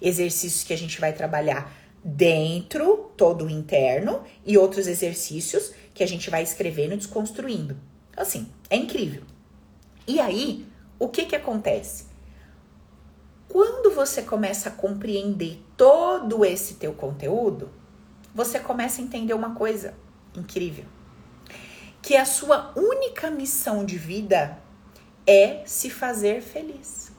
[0.00, 6.06] Exercícios que a gente vai trabalhar dentro, todo o interno, e outros exercícios que a
[6.06, 7.74] gente vai escrevendo e desconstruindo.
[8.14, 9.22] Assim, é incrível.
[10.06, 10.66] E aí,
[10.98, 12.04] o que que acontece?
[13.48, 17.70] Quando você começa a compreender todo esse teu conteúdo,
[18.34, 19.94] você começa a entender uma coisa
[20.36, 20.84] incrível.
[22.02, 24.58] Que a sua única missão de vida
[25.26, 27.10] é se fazer feliz.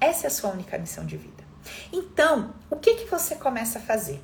[0.00, 1.44] Essa é a sua única missão de vida.
[1.92, 4.22] Então, o que que você começa a fazer?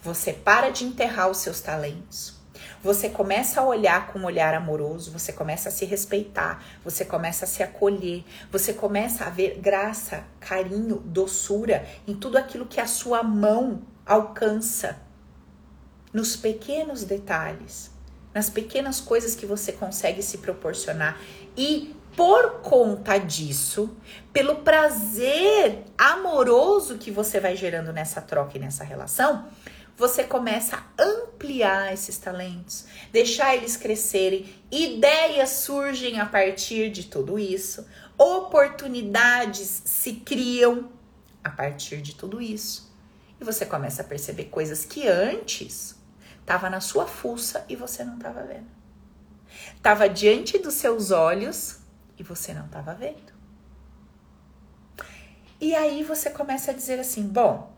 [0.00, 2.35] Você para de enterrar os seus talentos
[2.82, 7.44] você começa a olhar com um olhar amoroso, você começa a se respeitar, você começa
[7.44, 12.86] a se acolher, você começa a ver graça, carinho, doçura em tudo aquilo que a
[12.86, 15.04] sua mão alcança.
[16.12, 17.90] nos pequenos detalhes,
[18.32, 21.20] nas pequenas coisas que você consegue se proporcionar
[21.56, 23.94] e por conta disso,
[24.32, 29.44] pelo prazer amoroso que você vai gerando nessa troca e nessa relação,
[29.96, 37.38] você começa a ampliar esses talentos, deixar eles crescerem, ideias surgem a partir de tudo
[37.38, 37.86] isso,
[38.18, 40.90] oportunidades se criam
[41.42, 42.94] a partir de tudo isso.
[43.40, 45.96] E você começa a perceber coisas que antes
[46.40, 48.68] estava na sua fuça e você não estava vendo.
[49.74, 51.78] Estava diante dos seus olhos
[52.18, 53.34] e você não estava vendo.
[55.60, 57.75] E aí você começa a dizer assim: bom,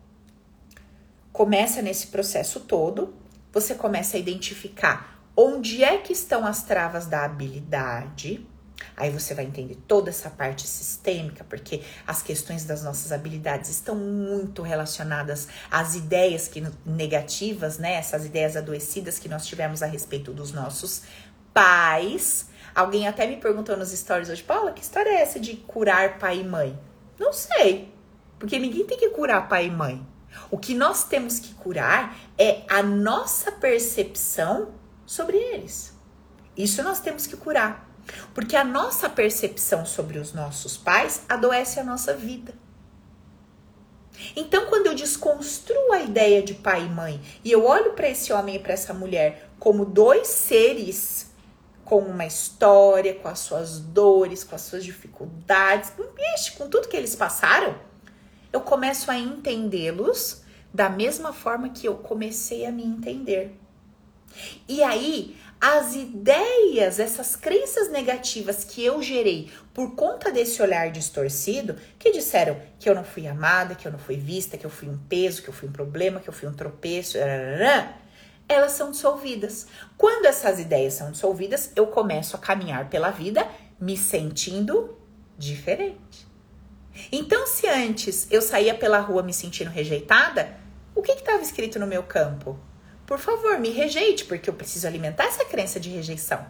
[1.39, 3.14] começa nesse processo todo,
[3.53, 8.45] você começa a identificar onde é que estão as travas da habilidade.
[8.97, 13.95] Aí você vai entender toda essa parte sistêmica, porque as questões das nossas habilidades estão
[13.95, 17.95] muito relacionadas às ideias que negativas, né?
[17.95, 21.03] Essas ideias adoecidas que nós tivemos a respeito dos nossos
[21.55, 22.49] pais.
[22.74, 26.41] Alguém até me perguntou nos stories hoje, Paula, que história é essa de curar pai
[26.41, 26.76] e mãe?
[27.16, 27.95] Não sei,
[28.41, 30.05] porque ninguém tem que curar pai e mãe.
[30.51, 34.72] O que nós temos que curar é a nossa percepção
[35.07, 35.95] sobre eles.
[36.57, 37.89] Isso nós temos que curar.
[38.34, 42.55] Porque a nossa percepção sobre os nossos pais adoece a nossa vida.
[44.34, 48.32] Então, quando eu desconstruo a ideia de pai e mãe e eu olho para esse
[48.32, 51.28] homem e para essa mulher como dois seres
[51.84, 55.93] com uma história, com as suas dores, com as suas dificuldades,
[56.57, 57.78] com tudo que eles passaram,
[58.53, 60.42] eu começo a entendê-los
[60.72, 63.59] da mesma forma que eu comecei a me entender.
[64.68, 71.76] E aí, as ideias, essas crenças negativas que eu gerei por conta desse olhar distorcido,
[71.99, 74.88] que disseram que eu não fui amada, que eu não fui vista, que eu fui
[74.88, 77.18] um peso, que eu fui um problema, que eu fui um tropeço,
[78.49, 79.66] elas são dissolvidas.
[79.96, 83.46] Quando essas ideias são dissolvidas, eu começo a caminhar pela vida
[83.80, 84.96] me sentindo
[85.36, 86.28] diferente.
[87.11, 90.57] Então, se antes eu saía pela rua me sentindo rejeitada,
[90.94, 92.59] o que estava escrito no meu campo?
[93.07, 96.44] Por favor, me rejeite, porque eu preciso alimentar essa crença de rejeição.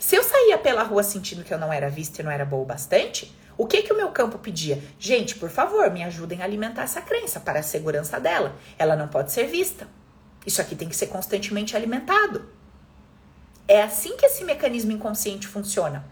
[0.00, 2.62] Se eu saía pela rua sentindo que eu não era vista e não era boa
[2.62, 4.82] o bastante, o que que o meu campo pedia?
[4.98, 8.56] Gente, por favor, me ajudem a alimentar essa crença para a segurança dela.
[8.78, 9.86] Ela não pode ser vista.
[10.46, 12.48] Isso aqui tem que ser constantemente alimentado.
[13.68, 16.02] É assim que esse mecanismo inconsciente funciona.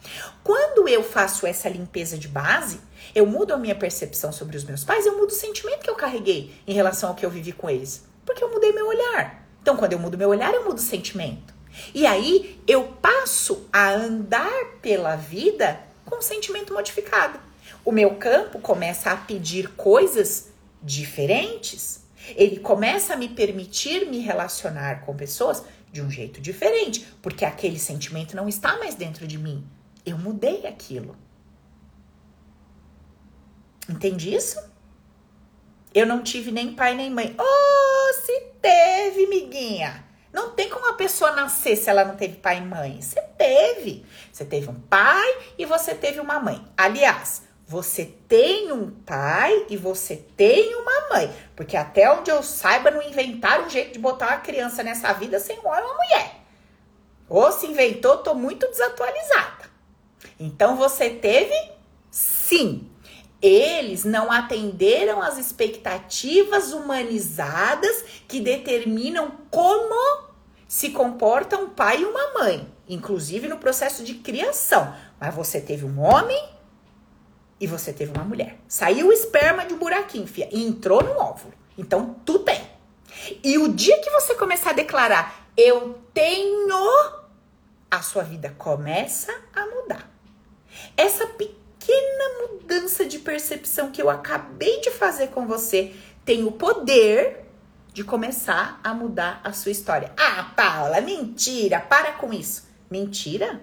[0.45, 2.79] Quando eu faço essa limpeza de base,
[3.15, 5.95] eu mudo a minha percepção sobre os meus pais, eu mudo o sentimento que eu
[5.95, 8.05] carreguei em relação ao que eu vivi com eles.
[8.27, 9.43] Porque eu mudei meu olhar.
[9.63, 11.55] Então, quando eu mudo meu olhar, eu mudo o sentimento.
[11.95, 17.41] E aí eu passo a andar pela vida com o sentimento modificado.
[17.83, 20.49] O meu campo começa a pedir coisas
[20.83, 25.63] diferentes ele começa a me permitir me relacionar com pessoas
[25.93, 29.67] de um jeito diferente, porque aquele sentimento não está mais dentro de mim.
[30.05, 31.17] Eu mudei aquilo.
[33.89, 34.59] Entende isso?
[35.95, 37.35] Eu não tive nem pai nem mãe.
[37.39, 40.05] Oh, se teve, miguinha.
[40.33, 43.01] Não tem como a pessoa nascer se ela não teve pai e mãe.
[43.01, 44.05] Você teve.
[44.31, 46.63] Você teve um pai e você teve uma mãe.
[46.77, 51.35] Aliás, você tem um pai e você tem uma mãe.
[51.57, 55.41] Porque até onde eu saiba, não inventaram um jeito de botar uma criança nessa vida
[55.41, 56.41] sem um homem ou uma mulher.
[57.29, 59.69] Ou se inventou, tô muito desatualizada.
[60.39, 61.55] Então você teve
[62.09, 62.89] sim.
[63.43, 70.27] Eles não atenderam às expectativas humanizadas que determinam como
[70.69, 74.95] se comporta um pai e uma mãe, inclusive no processo de criação.
[75.21, 76.56] Mas você teve um homem
[77.61, 78.59] e você teve uma mulher.
[78.69, 81.55] Saiu o esperma de um buraquinho, fia, e entrou no óvulo.
[81.77, 82.61] Então, tu tem.
[83.43, 86.77] E o dia que você começar a declarar, eu tenho,
[87.91, 90.11] a sua vida começa a mudar.
[90.97, 95.95] Essa pequena mudança de percepção que eu acabei de fazer com você
[96.25, 97.45] tem o poder
[97.93, 100.13] de começar a mudar a sua história.
[100.19, 102.69] Ah, Paula, mentira, para com isso.
[102.91, 103.63] Mentira?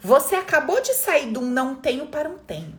[0.00, 2.78] Você acabou de sair de um não tenho para um tenho.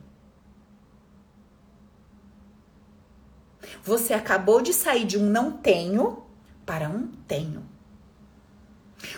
[3.84, 6.26] Você acabou de sair de um não tenho
[6.66, 7.66] para um tenho.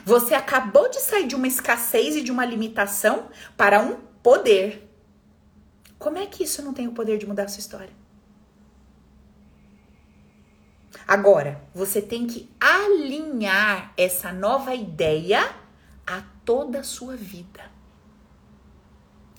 [0.03, 4.87] Você acabou de sair de uma escassez e de uma limitação para um poder.
[5.97, 7.93] Como é que isso não tem o poder de mudar a sua história?
[11.07, 15.55] Agora, você tem que alinhar essa nova ideia
[16.49, 17.69] toda a sua vida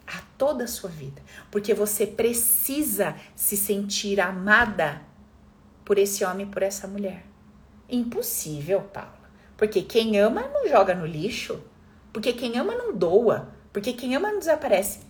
[0.07, 5.03] a toda a sua vida, porque você precisa se sentir amada
[5.85, 7.25] por esse homem, por essa mulher.
[7.89, 9.31] Impossível, Paula.
[9.57, 11.61] Porque quem ama não joga no lixo.
[12.13, 13.55] Porque quem ama não doa.
[13.73, 15.01] Porque quem ama não desaparece.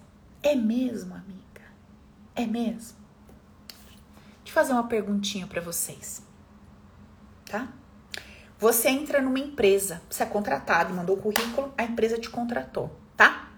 [0.42, 1.62] É mesmo, amiga?
[2.34, 2.98] É mesmo?
[4.38, 6.22] Deixa eu fazer uma perguntinha para vocês.
[7.44, 7.68] Tá?
[8.60, 13.50] Você entra numa empresa, você é contratado, mandou o currículo, a empresa te contratou, tá?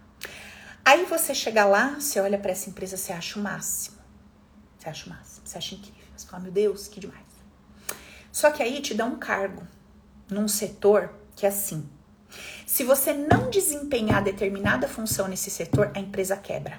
[0.85, 3.97] Aí você chega lá, você olha para essa empresa, você acha o máximo.
[4.79, 6.05] Você acha o máximo, você acha incrível.
[6.17, 7.27] Você fala, meu Deus, que demais.
[8.31, 9.67] Só que aí te dá um cargo
[10.31, 11.89] num setor que é assim.
[12.65, 16.79] Se você não desempenhar determinada função nesse setor, a empresa quebra.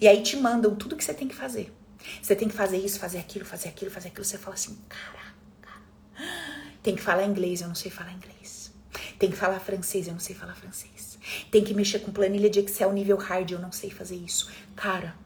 [0.00, 1.70] E aí te mandam tudo que você tem que fazer.
[2.22, 4.24] Você tem que fazer isso, fazer aquilo, fazer aquilo, fazer aquilo.
[4.24, 5.23] Você fala assim, caraca.
[6.84, 8.70] Tem que falar inglês, eu não sei falar inglês.
[9.18, 11.18] Tem que falar francês, eu não sei falar francês.
[11.50, 14.50] Tem que mexer com planilha de Excel nível hard, eu não sei fazer isso.
[14.76, 15.16] Cara,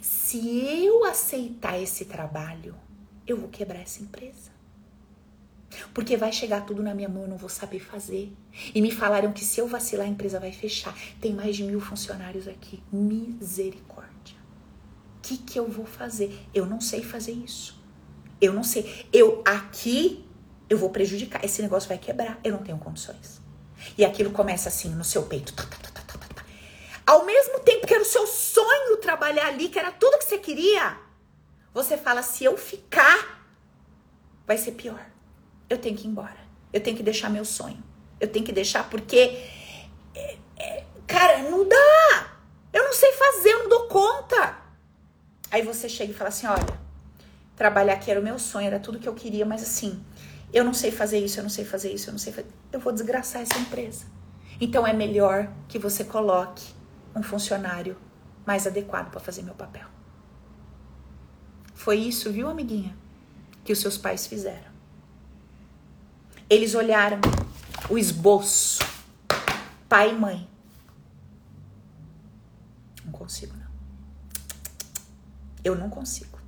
[0.00, 0.38] se
[0.84, 2.74] eu aceitar esse trabalho,
[3.26, 4.50] eu vou quebrar essa empresa.
[5.92, 8.32] Porque vai chegar tudo na minha mão, eu não vou saber fazer.
[8.74, 10.96] E me falaram que se eu vacilar, a empresa vai fechar.
[11.20, 12.82] Tem mais de mil funcionários aqui.
[12.90, 14.38] Misericórdia.
[15.18, 16.46] O que, que eu vou fazer?
[16.54, 17.78] Eu não sei fazer isso.
[18.40, 19.06] Eu não sei.
[19.12, 20.24] Eu aqui,
[20.68, 21.44] eu vou prejudicar.
[21.44, 22.38] Esse negócio vai quebrar.
[22.42, 23.40] Eu não tenho condições.
[23.96, 25.52] E aquilo começa assim no seu peito.
[25.52, 26.44] Tá, tá, tá,
[27.06, 30.38] Ao mesmo tempo que era o seu sonho trabalhar ali, que era tudo que você
[30.38, 30.96] queria,
[31.72, 33.44] você fala: se eu ficar,
[34.46, 35.00] vai ser pior
[35.68, 36.36] eu tenho que ir embora.
[36.72, 37.82] Eu tenho que deixar meu sonho.
[38.20, 39.38] Eu tenho que deixar porque.
[40.14, 42.32] É, é, cara, não dá!
[42.72, 44.58] Eu não sei fazer, eu não dou conta.
[45.50, 46.78] Aí você chega e fala assim: olha,
[47.56, 50.02] trabalhar aqui era o meu sonho, era tudo que eu queria, mas assim,
[50.52, 52.48] eu não sei fazer isso, eu não sei fazer isso, eu não sei fazer.
[52.72, 54.06] Eu vou desgraçar essa empresa.
[54.60, 56.74] Então é melhor que você coloque
[57.14, 57.96] um funcionário
[58.46, 59.86] mais adequado para fazer meu papel.
[61.74, 62.96] Foi isso, viu, amiguinha,
[63.64, 64.68] que os seus pais fizeram.
[66.50, 67.20] Eles olharam
[67.90, 68.82] o esboço,
[69.88, 70.48] pai e mãe.
[73.04, 73.68] Não consigo, não.
[75.62, 76.38] Eu não consigo.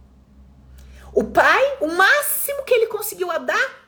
[1.13, 3.80] O pai, o máximo que ele conseguiu dar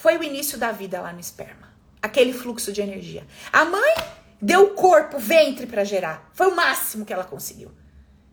[0.00, 1.68] foi o início da vida lá no esperma.
[2.00, 3.26] Aquele fluxo de energia.
[3.52, 3.94] A mãe
[4.40, 6.30] deu o corpo, ventre para gerar.
[6.32, 7.70] Foi o máximo que ela conseguiu.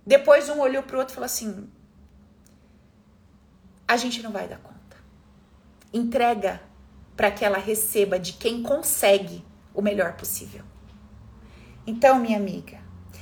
[0.05, 1.70] Depois um olhou pro outro e falou assim:
[3.86, 4.95] a gente não vai dar conta.
[5.91, 6.61] Entrega
[7.18, 9.43] para que ela receba de quem consegue
[9.74, 10.63] o melhor possível.
[11.86, 12.80] Então, minha amiga,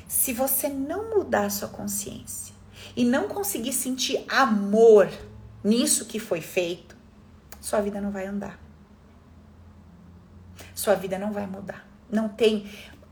[0.07, 2.53] se você não mudar sua consciência
[2.95, 5.09] e não conseguir sentir amor
[5.63, 6.94] nisso que foi feito,
[7.65, 8.59] sua vida não vai andar.
[10.75, 11.83] Sua vida não vai mudar.
[12.11, 12.69] Não tem.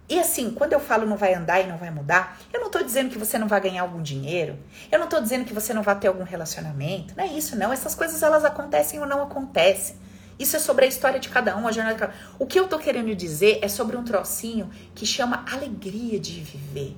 [0.07, 2.83] E assim, quando eu falo não vai andar e não vai mudar, eu não tô
[2.83, 4.59] dizendo que você não vai ganhar algum dinheiro,
[4.91, 7.73] eu não tô dizendo que você não vai ter algum relacionamento, não é isso, não.
[7.73, 9.95] Essas coisas elas acontecem ou não acontecem.
[10.37, 12.35] Isso é sobre a história de cada um, a jornada de cada um.
[12.37, 16.95] O que eu tô querendo dizer é sobre um trocinho que chama alegria de viver.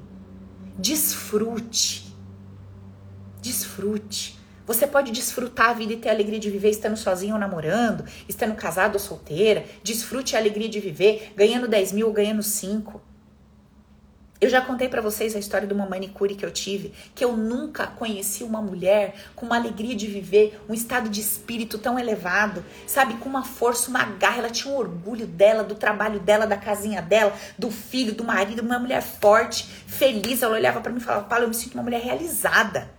[0.78, 2.14] Desfrute.
[3.42, 4.45] Desfrute.
[4.66, 8.06] Você pode desfrutar a vida e ter a alegria de viver estando sozinho ou namorando,
[8.28, 9.64] estando casado ou solteira.
[9.84, 13.02] Desfrute a alegria de viver ganhando 10 mil ou ganhando 5.
[14.42, 17.38] Eu já contei para vocês a história de uma manicure que eu tive, que eu
[17.38, 22.64] nunca conheci uma mulher com uma alegria de viver, um estado de espírito tão elevado,
[22.86, 26.58] sabe, com uma força, uma garra, ela tinha um orgulho dela, do trabalho dela, da
[26.58, 30.42] casinha dela, do filho, do marido, uma mulher forte, feliz.
[30.42, 32.95] Ela olhava para mim e falava: "Paulo, eu me sinto uma mulher realizada".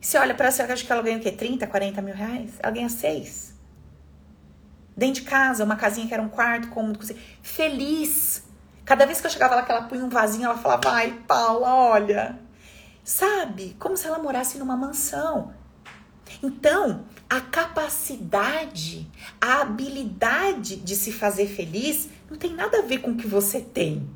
[0.00, 1.30] Você olha para ela, acha que ela ganha o quê?
[1.30, 2.52] 30, 40 mil reais?
[2.58, 3.54] Ela ganha seis.
[4.96, 7.20] Dentro de casa, uma casinha que era um quarto, cômodo, cozinha.
[7.42, 8.44] Feliz
[8.90, 11.72] Cada vez que eu chegava lá, que ela punha um vasinho, ela falava: Ai, Paula,
[11.72, 12.36] olha.
[13.04, 13.76] Sabe?
[13.78, 15.54] Como se ela morasse numa mansão.
[16.42, 19.08] Então, a capacidade,
[19.40, 23.60] a habilidade de se fazer feliz não tem nada a ver com o que você
[23.60, 24.10] tem.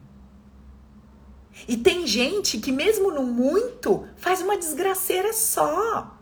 [1.66, 6.18] E tem gente que, mesmo no muito, faz uma desgraceira só.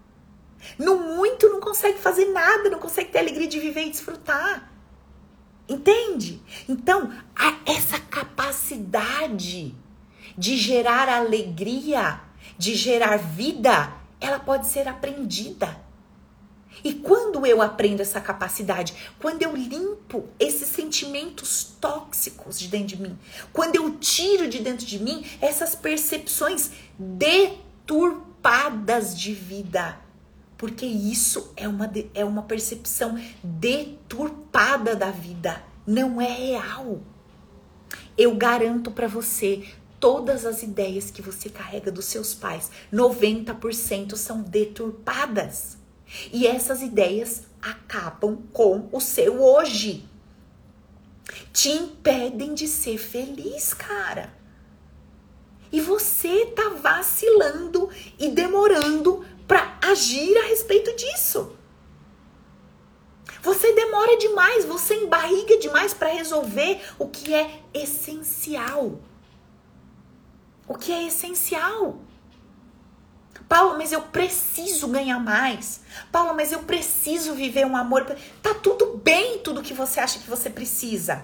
[0.79, 4.71] No muito, não consegue fazer nada, não consegue ter alegria de viver e desfrutar.
[5.69, 6.41] Entende?
[6.69, 7.13] Então,
[7.67, 9.75] essa capacidade
[10.37, 12.21] de gerar alegria,
[12.57, 15.82] de gerar vida, ela pode ser aprendida.
[16.85, 23.03] E quando eu aprendo essa capacidade, quando eu limpo esses sentimentos tóxicos de dentro de
[23.03, 23.19] mim,
[23.53, 29.99] quando eu tiro de dentro de mim essas percepções deturpadas de vida,
[30.59, 37.01] porque isso é uma, é uma percepção deturpada da vida, não é real.
[38.17, 39.65] Eu garanto para você,
[39.99, 45.81] todas as ideias que você carrega dos seus pais, 90% são deturpadas.
[46.33, 50.09] E essas ideias acabam com o seu hoje.
[51.53, 54.35] Te impedem de ser feliz, cara.
[55.71, 57.89] E você tá vacilando
[58.19, 61.57] e demorando para agir a respeito disso.
[63.43, 69.01] Você demora demais, você embarriga demais para resolver o que é essencial.
[70.69, 71.99] O que é essencial?
[73.53, 75.83] Paula, mas eu preciso ganhar mais.
[76.11, 78.07] Paula, mas eu preciso viver um amor.
[78.43, 81.23] Tá tudo bem tudo que você acha que você precisa.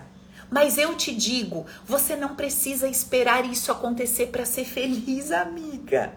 [0.50, 6.12] Mas eu te digo, você não precisa esperar isso acontecer para ser feliz, amiga.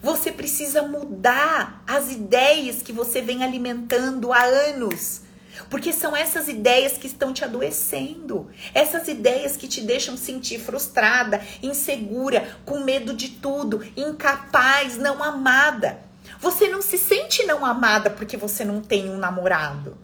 [0.00, 5.22] Você precisa mudar as ideias que você vem alimentando há anos.
[5.68, 8.50] Porque são essas ideias que estão te adoecendo.
[8.74, 16.00] Essas ideias que te deixam sentir frustrada, insegura, com medo de tudo, incapaz, não amada.
[16.40, 19.96] Você não se sente não amada porque você não tem um namorado.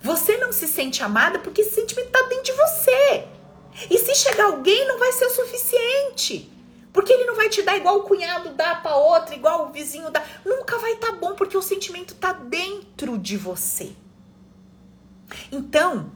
[0.00, 3.24] Você não se sente amada porque esse sentimento está dentro de você.
[3.90, 6.52] E se chegar alguém, não vai ser o suficiente.
[6.92, 10.10] Porque ele não vai te dar igual o cunhado dá para outra, igual o vizinho
[10.10, 10.22] dá.
[10.44, 13.92] Nunca vai estar tá bom, porque o sentimento está dentro de você.
[15.50, 16.12] Então,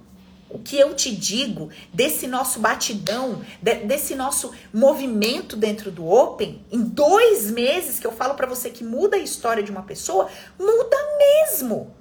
[0.52, 6.82] o que eu te digo desse nosso batidão, desse nosso movimento dentro do Open, em
[6.82, 10.96] dois meses que eu falo para você que muda a história de uma pessoa, muda
[11.18, 11.96] mesmo.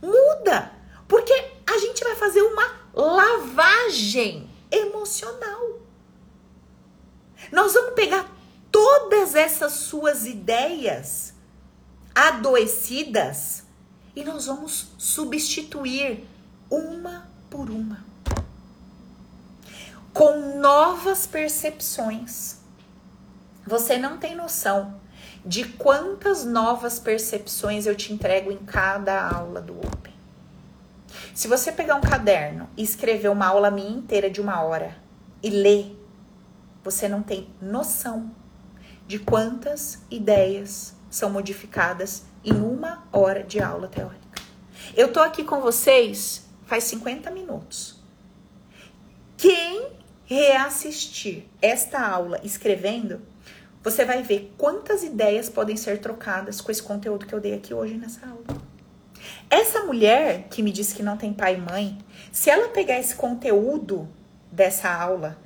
[0.00, 0.72] Muda.
[1.08, 1.32] Porque
[1.66, 5.80] a gente vai fazer uma lavagem emocional.
[7.50, 8.30] Nós vamos pegar
[8.70, 11.34] todas essas suas ideias
[12.14, 13.67] adoecidas
[14.18, 16.26] e nós vamos substituir
[16.68, 18.04] uma por uma
[20.12, 22.56] com novas percepções.
[23.64, 25.00] Você não tem noção
[25.46, 30.12] de quantas novas percepções eu te entrego em cada aula do Open.
[31.32, 34.96] Se você pegar um caderno e escrever uma aula minha inteira de uma hora
[35.40, 35.96] e ler
[36.82, 38.32] você não tem noção
[39.06, 44.42] de quantas ideias são modificadas em uma hora de aula teórica.
[44.96, 47.98] Eu tô aqui com vocês faz 50 minutos.
[49.36, 49.88] Quem
[50.26, 53.22] reassistir esta aula escrevendo,
[53.82, 57.72] você vai ver quantas ideias podem ser trocadas com esse conteúdo que eu dei aqui
[57.72, 58.44] hoje nessa aula.
[59.48, 61.98] Essa mulher que me disse que não tem pai e mãe,
[62.30, 64.06] se ela pegar esse conteúdo
[64.52, 65.38] dessa aula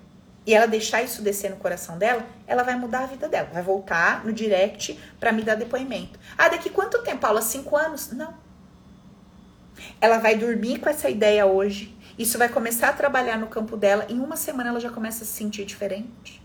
[0.45, 3.49] e ela deixar isso descer no coração dela, ela vai mudar a vida dela.
[3.53, 6.18] Vai voltar no direct para me dar depoimento.
[6.36, 7.40] Ah, daqui quanto tempo, Paula?
[7.40, 8.11] Cinco anos?
[8.11, 8.34] Não.
[10.01, 11.97] Ela vai dormir com essa ideia hoje.
[12.18, 14.07] Isso vai começar a trabalhar no campo dela.
[14.09, 16.43] Em uma semana ela já começa a se sentir diferente.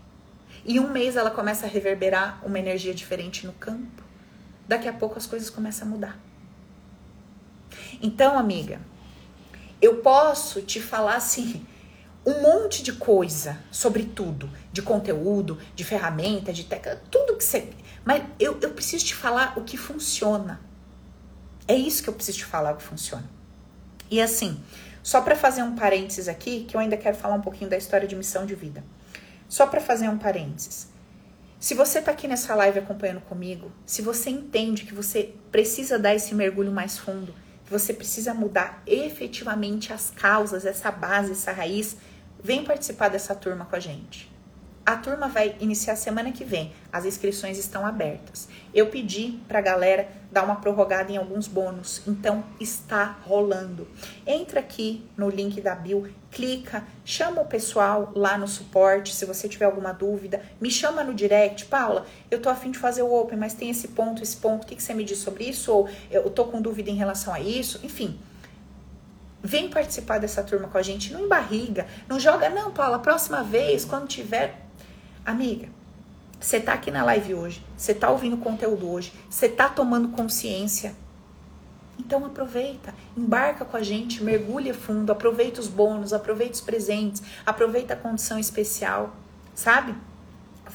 [0.64, 4.02] Em um mês ela começa a reverberar uma energia diferente no campo.
[4.66, 6.18] Daqui a pouco as coisas começam a mudar.
[8.00, 8.80] Então, amiga,
[9.82, 11.66] eu posso te falar assim
[12.24, 17.70] um monte de coisa sobre tudo, de conteúdo, de ferramenta, de técnica, tudo que você.
[18.04, 20.60] Mas eu, eu preciso te falar o que funciona.
[21.66, 23.28] É isso que eu preciso te falar o que funciona.
[24.10, 24.60] E assim,
[25.02, 28.06] só para fazer um parênteses aqui, que eu ainda quero falar um pouquinho da história
[28.06, 28.84] de missão de vida.
[29.48, 30.88] Só para fazer um parênteses.
[31.60, 36.14] Se você tá aqui nessa live acompanhando comigo, se você entende que você precisa dar
[36.14, 37.34] esse mergulho mais fundo,
[37.70, 41.96] você precisa mudar efetivamente as causas, essa base, essa raiz,
[42.42, 44.30] vem participar dessa turma com a gente.
[44.88, 46.72] A turma vai iniciar semana que vem.
[46.90, 48.48] As inscrições estão abertas.
[48.72, 53.86] Eu pedi para a galera dar uma prorrogada em alguns bônus, então está rolando.
[54.26, 59.46] Entra aqui no link da Bill, clica, chama o pessoal lá no suporte, se você
[59.46, 63.36] tiver alguma dúvida, me chama no direct, Paula, eu tô afim de fazer o Open,
[63.36, 65.70] mas tem esse ponto, esse ponto, o que, que você me diz sobre isso?
[65.70, 67.78] Ou eu tô com dúvida em relação a isso?
[67.84, 68.18] Enfim,
[69.40, 73.84] Vem participar dessa turma com a gente, não embarriga, não joga, não, Paula, próxima vez,
[73.84, 74.67] quando tiver.
[75.28, 75.68] Amiga,
[76.40, 80.94] você tá aqui na live hoje, você tá ouvindo conteúdo hoje, você tá tomando consciência.
[81.98, 87.92] Então aproveita, embarca com a gente, mergulha fundo, aproveita os bônus, aproveita os presentes, aproveita
[87.92, 89.14] a condição especial,
[89.54, 89.94] sabe?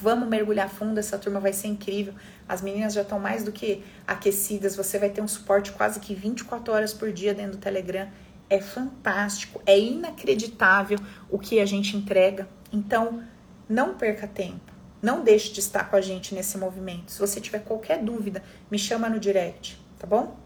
[0.00, 2.14] Vamos mergulhar fundo, essa turma vai ser incrível.
[2.48, 6.14] As meninas já estão mais do que aquecidas, você vai ter um suporte quase que
[6.14, 8.06] 24 horas por dia dentro do Telegram
[8.48, 12.48] é fantástico, é inacreditável o que a gente entrega.
[12.72, 13.20] Então,
[13.68, 14.72] não perca tempo.
[15.02, 17.12] Não deixe de estar com a gente nesse movimento.
[17.12, 20.36] Se você tiver qualquer dúvida, me chama no direct, tá bom?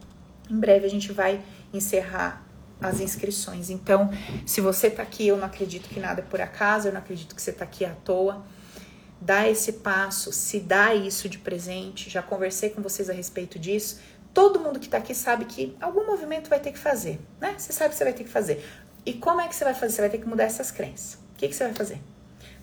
[0.51, 1.41] Em breve a gente vai
[1.73, 2.45] encerrar
[2.81, 3.71] as inscrições.
[3.71, 4.11] Então,
[4.47, 7.35] se você tá aqui, eu não acredito que nada é por acaso, eu não acredito
[7.35, 8.45] que você tá aqui à toa.
[9.21, 12.09] Dá esse passo, se dá isso de presente.
[12.09, 14.01] Já conversei com vocês a respeito disso
[14.39, 17.55] Todo mundo que tá aqui sabe que algum movimento vai ter que fazer, né?
[17.59, 18.65] Você sabe que você vai ter que fazer.
[19.05, 19.95] E como é que você vai fazer?
[19.95, 21.15] Você vai ter que mudar essas crenças.
[21.15, 22.01] O que, que você vai fazer?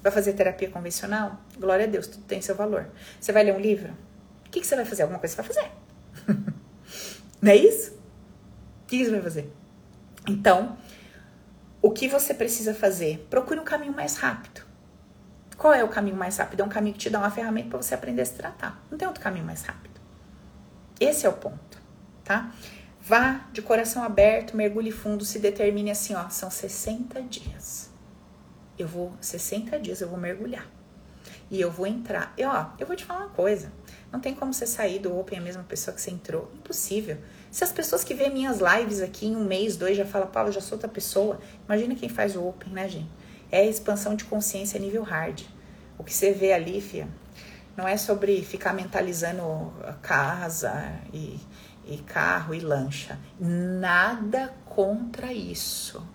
[0.06, 1.41] Vai fazer terapia convencional?
[1.58, 2.88] Glória a Deus, tudo tem seu valor.
[3.20, 3.91] Você vai ler um livro?
[4.45, 5.01] O que, que você vai fazer?
[5.01, 5.72] Alguma coisa você vai fazer.
[7.41, 7.91] Não é isso?
[8.84, 9.51] O que você vai fazer?
[10.30, 10.78] Então,
[11.82, 13.26] o que você precisa fazer?
[13.32, 14.62] Procure um caminho mais rápido.
[15.58, 16.60] Qual é o caminho mais rápido?
[16.60, 18.86] É um caminho que te dá uma ferramenta para você aprender a se tratar.
[18.91, 19.99] Não tem outro caminho mais rápido.
[20.99, 21.82] Esse é o ponto,
[22.24, 22.51] tá?
[23.01, 27.85] Vá de coração aberto, mergulhe fundo, se determine assim, ó, são 60 dias.
[28.78, 30.67] Eu vou 60 dias eu vou mergulhar.
[31.49, 32.34] E eu vou entrar.
[32.38, 33.71] E ó, eu vou te falar uma coisa.
[34.11, 36.51] Não tem como você sair do Open a mesma pessoa que você entrou.
[36.53, 37.17] Impossível.
[37.51, 40.51] Se as pessoas que vêem minhas lives aqui em um mês, dois, já falam, Paulo,
[40.51, 41.39] já sou outra pessoa.
[41.65, 43.09] Imagina quem faz o Open, né, gente?
[43.51, 45.43] É expansão de consciência nível hard.
[45.97, 47.07] O que você vê ali, fia,
[47.78, 51.39] não é sobre ficar mentalizando casa e,
[51.86, 53.19] e carro e lancha.
[53.39, 56.05] Nada contra isso.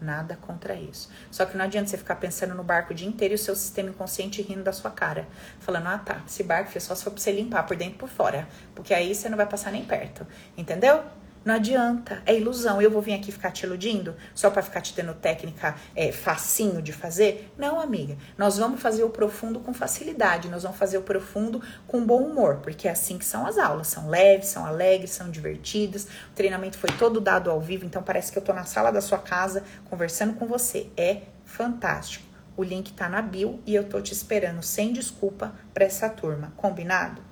[0.00, 1.10] Nada contra isso.
[1.30, 3.56] Só que não adianta você ficar pensando no barco o dia inteiro e o seu
[3.56, 5.26] sistema inconsciente rindo da sua cara.
[5.58, 7.98] Falando, ah tá, esse barco é só se for pra você limpar por dentro e
[7.98, 8.48] por fora.
[8.74, 10.26] Porque aí você não vai passar nem perto.
[10.56, 11.02] Entendeu?
[11.44, 12.82] Não adianta, é ilusão.
[12.82, 16.82] Eu vou vir aqui ficar te iludindo só para ficar te tendo técnica é, facinho
[16.82, 17.52] de fazer?
[17.56, 18.16] Não, amiga.
[18.36, 22.56] Nós vamos fazer o profundo com facilidade, nós vamos fazer o profundo com bom humor,
[22.56, 23.86] porque é assim que são as aulas.
[23.86, 26.04] São leves, são alegres, são divertidas.
[26.04, 29.00] O treinamento foi todo dado ao vivo, então parece que eu tô na sala da
[29.00, 30.88] sua casa conversando com você.
[30.96, 32.26] É fantástico.
[32.56, 36.52] O link tá na bio e eu tô te esperando sem desculpa para essa turma.
[36.56, 37.22] Combinado?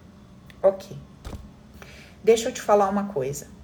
[0.62, 0.96] Ok.
[2.22, 3.55] Deixa eu te falar uma coisa.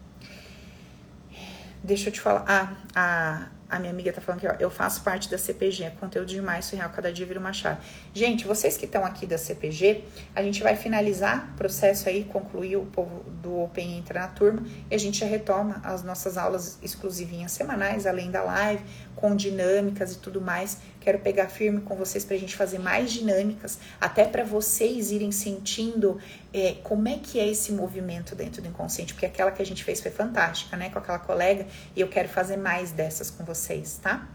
[1.85, 2.45] Deixa eu te falar.
[2.47, 6.29] Ah, a, a minha amiga tá falando que eu faço parte da CPG, é conteúdo
[6.29, 7.81] demais, surreal, cada dia vira uma chave.
[8.15, 10.05] Gente, vocês que estão aqui da CPG,
[10.35, 14.63] a gente vai finalizar o processo aí, concluir o povo do Open Entra na turma
[14.91, 18.85] e a gente já retoma as nossas aulas exclusivinhas semanais, além da live,
[19.17, 20.79] com dinâmicas e tudo mais.
[21.03, 25.33] Quero pegar firme com vocês para a gente fazer mais dinâmicas, até para vocês irem
[25.33, 26.17] sentindo
[26.53, 29.83] é, como é que é esse movimento dentro do inconsciente, porque aquela que a gente
[29.83, 33.99] fez foi fantástica, né, com aquela colega, e eu quero fazer mais dessas com vocês,
[34.01, 34.29] tá?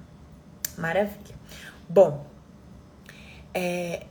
[0.77, 1.35] Maravilha.
[1.87, 2.27] Bom,
[3.53, 4.05] é,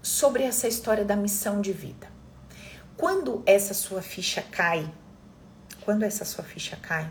[0.00, 2.08] sobre essa história da missão de vida.
[2.96, 4.90] Quando essa sua ficha cai,
[5.82, 7.10] quando essa sua ficha cai,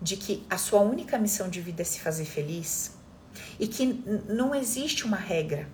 [0.00, 2.99] de que a sua única missão de vida é se fazer feliz
[3.58, 3.86] e que
[4.28, 5.68] não existe uma regra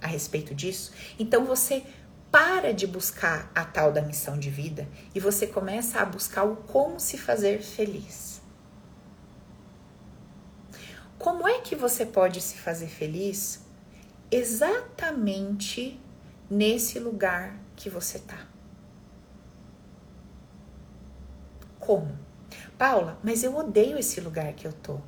[0.00, 1.84] a respeito disso, então você
[2.30, 6.56] para de buscar a tal da missão de vida e você começa a buscar o
[6.56, 8.40] como se fazer feliz.
[11.18, 13.60] Como é que você pode se fazer feliz
[14.30, 16.00] exatamente
[16.48, 18.46] nesse lugar que você está?
[21.78, 22.16] Como?
[22.78, 24.98] Paula, mas eu odeio esse lugar que eu tô.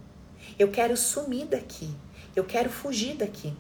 [0.63, 1.93] Eu quero sumir daqui.
[2.37, 3.53] Eu quero fugir daqui.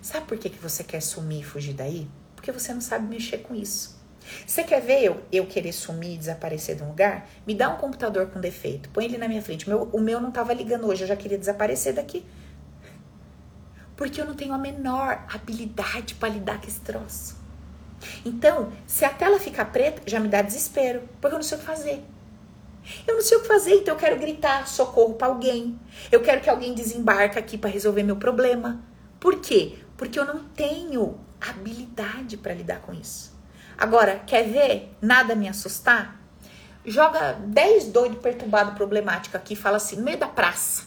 [0.00, 2.06] Sabe por que, que você quer sumir e fugir daí?
[2.36, 4.00] Porque você não sabe mexer com isso.
[4.46, 7.28] Você quer ver eu, eu querer sumir e desaparecer de um lugar?
[7.44, 9.68] Me dá um computador com defeito, põe ele na minha frente.
[9.68, 12.24] Meu, o meu não estava ligando hoje, eu já queria desaparecer daqui.
[13.96, 17.36] Porque eu não tenho a menor habilidade para lidar com esse troço.
[18.24, 21.60] Então, se a tela ficar preta, já me dá desespero, porque eu não sei o
[21.60, 22.04] que fazer.
[23.06, 25.78] Eu não sei o que fazer, então eu quero gritar socorro para alguém.
[26.10, 28.82] Eu quero que alguém desembarque aqui para resolver meu problema.
[29.18, 29.78] Por quê?
[29.96, 33.32] Porque eu não tenho habilidade para lidar com isso.
[33.76, 36.20] Agora, quer ver nada me assustar?
[36.86, 40.86] Joga 10 doido perturbado problemático aqui, fala assim, no meio da praça.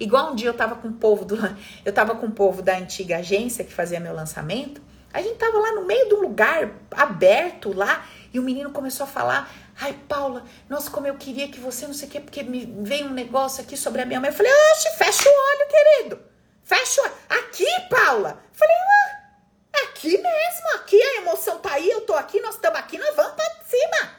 [0.00, 1.36] Igual um dia eu tava com o povo do
[1.84, 4.80] eu tava com o povo da antiga agência que fazia meu lançamento.
[5.14, 9.04] A gente tava lá no meio de um lugar aberto lá e o menino começou
[9.04, 9.48] a falar:
[9.80, 13.06] Ai, Paula, nossa, como eu queria que você não sei o quê, porque me veio
[13.06, 14.30] um negócio aqui sobre a minha mãe.
[14.30, 16.20] Eu falei: Oxe, fecha o olho, querido.
[16.64, 17.14] Fecha o olho.
[17.28, 18.42] Aqui, Paula.
[18.52, 22.80] Eu falei: ah, aqui mesmo, aqui a emoção tá aí, eu tô aqui, nós estamos
[22.80, 24.16] aqui, nós vamos pra cima.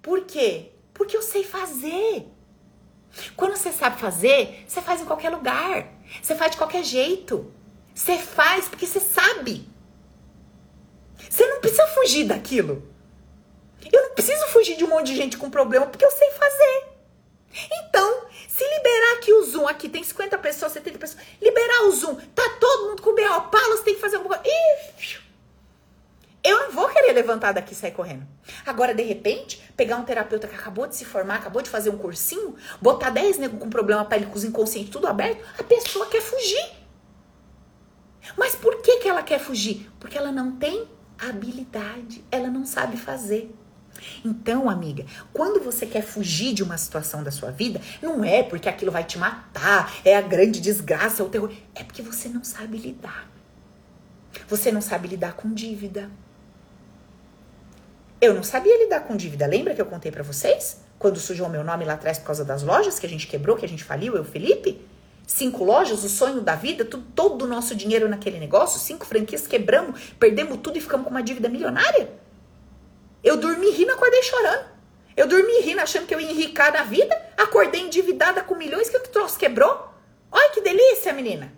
[0.00, 0.72] Por quê?
[0.94, 2.26] Porque eu sei fazer.
[3.36, 5.86] Quando você sabe fazer, você faz em qualquer lugar.
[6.22, 7.52] Você faz de qualquer jeito.
[7.94, 9.70] Você faz porque você sabe.
[11.32, 12.86] Você não precisa fugir daquilo.
[13.90, 16.84] Eu não preciso fugir de um monte de gente com problema porque eu sei fazer.
[17.72, 22.16] Então, se liberar aqui o Zoom, aqui tem 50 pessoas, 70 pessoas, liberar o Zoom,
[22.34, 23.40] tá todo mundo com B.O.
[23.48, 24.54] Paulo, você tem que fazer alguma coisa.
[24.54, 25.20] Ih,
[26.44, 28.26] eu não vou querer levantar daqui e sair correndo.
[28.66, 31.96] Agora, de repente, pegar um terapeuta que acabou de se formar, acabou de fazer um
[31.96, 36.20] cursinho, botar 10 negros com problema pele com os inconscientes tudo aberto, a pessoa quer
[36.20, 36.72] fugir.
[38.36, 39.90] Mas por que, que ela quer fugir?
[39.98, 40.86] Porque ela não tem
[41.18, 43.54] habilidade, ela não sabe fazer.
[44.24, 48.68] Então, amiga, quando você quer fugir de uma situação da sua vida, não é porque
[48.68, 51.52] aquilo vai te matar, é a grande desgraça, é o terror.
[51.74, 53.30] É porque você não sabe lidar.
[54.48, 56.10] Você não sabe lidar com dívida.
[58.20, 59.46] Eu não sabia lidar com dívida.
[59.46, 60.80] Lembra que eu contei para vocês?
[60.98, 63.64] Quando sujou meu nome lá atrás por causa das lojas que a gente quebrou, que
[63.64, 64.80] a gente faliu, eu, Felipe?
[65.26, 69.46] Cinco lojas, o sonho da vida, tudo, todo o nosso dinheiro naquele negócio, cinco franquias,
[69.46, 72.12] quebramos, perdemos tudo e ficamos com uma dívida milionária.
[73.22, 74.66] Eu dormi rindo, acordei chorando.
[75.16, 78.96] Eu dormi rindo, achando que eu ia enricar na vida, acordei endividada com milhões que
[78.96, 79.92] o troço quebrou.
[80.30, 81.52] Olha que delícia, menina.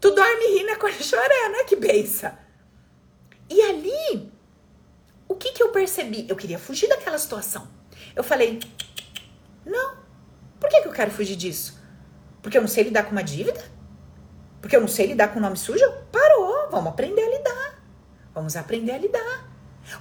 [0.00, 1.64] Tu dorme rindo, acorda chorando, né?
[1.64, 2.36] Que benção.
[3.48, 4.32] E ali,
[5.28, 6.26] o que que eu percebi?
[6.28, 7.68] Eu queria fugir daquela situação.
[8.16, 8.58] Eu falei,
[9.64, 9.96] não.
[10.58, 11.81] Por que, que eu quero fugir disso?
[12.42, 13.64] Porque eu não sei lidar com uma dívida?
[14.60, 15.84] Porque eu não sei lidar com o nome sujo?
[16.10, 17.82] Parou, vamos aprender a lidar.
[18.34, 19.50] Vamos aprender a lidar.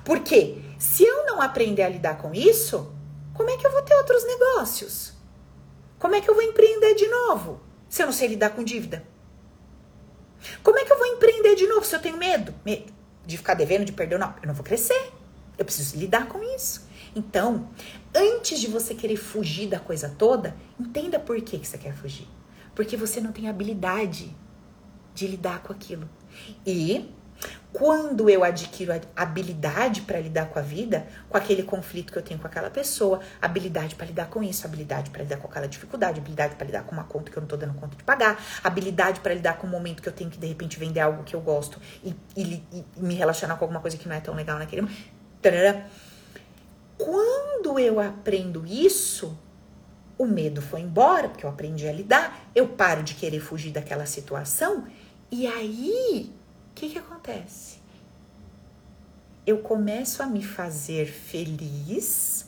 [0.03, 2.93] Porque se eu não aprender a lidar com isso,
[3.33, 5.13] como é que eu vou ter outros negócios?
[5.99, 9.03] Como é que eu vou empreender de novo se eu não sei lidar com dívida?
[10.63, 12.53] Como é que eu vou empreender de novo se eu tenho medo?
[12.65, 12.91] Medo
[13.25, 14.17] de ficar devendo, de perder?
[14.17, 15.11] Não, eu não vou crescer.
[15.57, 16.87] Eu preciso lidar com isso.
[17.15, 17.67] Então,
[18.15, 22.27] antes de você querer fugir da coisa toda, entenda por que, que você quer fugir.
[22.73, 24.35] Porque você não tem habilidade
[25.13, 26.07] de lidar com aquilo.
[26.65, 27.13] E
[27.73, 32.39] quando eu adquiro habilidade para lidar com a vida, com aquele conflito que eu tenho
[32.39, 36.55] com aquela pessoa, habilidade para lidar com isso, habilidade para lidar com aquela dificuldade, habilidade
[36.55, 39.33] para lidar com uma conta que eu não tô dando conta de pagar, habilidade para
[39.33, 41.79] lidar com o momento que eu tenho que de repente vender algo que eu gosto
[42.03, 45.21] e, e, e me relacionar com alguma coisa que não é tão legal naquele momento.
[47.03, 49.35] Quando eu aprendo isso,
[50.19, 54.05] o medo foi embora, porque eu aprendi a lidar, eu paro de querer fugir daquela
[54.05, 54.85] situação,
[55.31, 56.31] e aí,
[56.69, 57.79] o que, que acontece?
[59.47, 62.45] Eu começo a me fazer feliz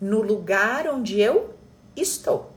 [0.00, 1.58] no lugar onde eu
[1.96, 2.52] estou.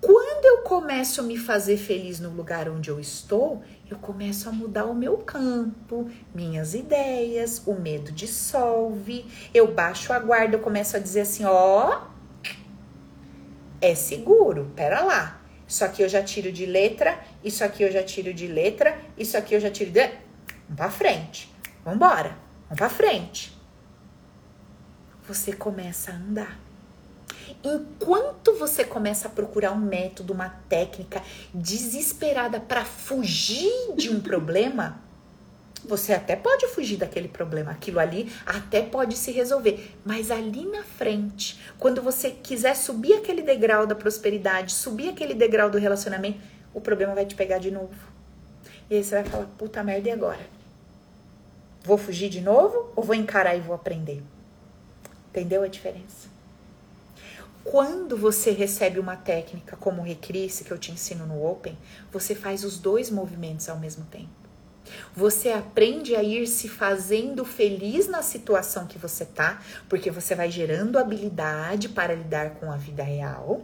[0.00, 4.52] Quando eu começo a me fazer feliz no lugar onde eu estou, eu começo a
[4.52, 10.96] mudar o meu campo, minhas ideias, o medo dissolve, eu baixo a guarda, eu começo
[10.96, 12.02] a dizer assim, ó,
[13.80, 15.40] é seguro, pera lá.
[15.68, 19.36] Isso aqui eu já tiro de letra, isso aqui eu já tiro de letra, isso
[19.36, 20.00] aqui eu já tiro de...
[20.00, 23.56] Vamos pra frente, vambora, vamos pra frente.
[25.28, 26.61] Você começa a andar.
[27.64, 31.22] Enquanto você começa a procurar um método, uma técnica
[31.54, 35.00] desesperada para fugir de um problema,
[35.84, 40.82] você até pode fugir daquele problema, aquilo ali até pode se resolver, mas ali na
[40.82, 46.40] frente, quando você quiser subir aquele degrau da prosperidade, subir aquele degrau do relacionamento,
[46.74, 47.94] o problema vai te pegar de novo.
[48.88, 50.40] E aí você vai falar: puta merda, e agora?
[51.84, 54.22] Vou fugir de novo ou vou encarar e vou aprender?
[55.30, 56.31] Entendeu a diferença?
[57.64, 61.78] Quando você recebe uma técnica como o Recrisse, que eu te ensino no Open,
[62.10, 64.42] você faz os dois movimentos ao mesmo tempo.
[65.14, 70.50] Você aprende a ir se fazendo feliz na situação que você tá, porque você vai
[70.50, 73.62] gerando habilidade para lidar com a vida real.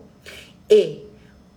[0.70, 1.05] E,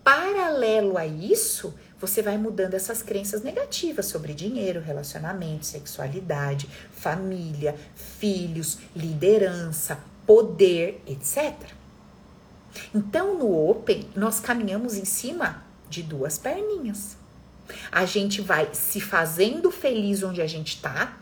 [0.03, 8.79] paralelo a isso, você vai mudando essas crenças negativas sobre dinheiro, relacionamento, sexualidade, família, filhos,
[8.95, 11.80] liderança, poder, etc.
[12.93, 17.17] Então, no Open, nós caminhamos em cima de duas perninhas.
[17.91, 21.17] A gente vai se fazendo feliz onde a gente tá,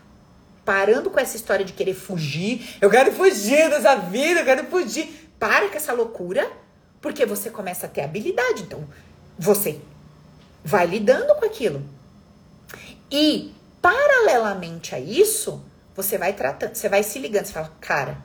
[0.66, 2.78] parando com essa história de querer fugir.
[2.80, 5.30] Eu quero fugir dessa vida, eu quero fugir.
[5.40, 6.52] Para com essa loucura,
[7.02, 8.64] porque você começa a ter habilidade.
[8.64, 8.88] Então,
[9.38, 9.80] você
[10.64, 11.84] vai lidando com aquilo.
[13.12, 15.64] E, paralelamente a isso,
[15.96, 18.18] você vai tratando, você vai se ligando, você fala, cara,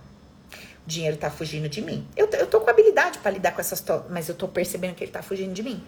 [0.86, 2.06] dinheiro tá fugindo de mim.
[2.16, 5.12] Eu, eu tô com habilidade para lidar com essas, mas eu tô percebendo que ele
[5.12, 5.82] tá fugindo de mim.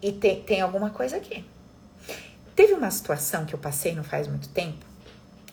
[0.00, 1.44] E tem, tem alguma coisa aqui.
[2.54, 4.84] Teve uma situação que eu passei não faz muito tempo.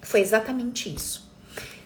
[0.02, 1.30] Foi exatamente isso.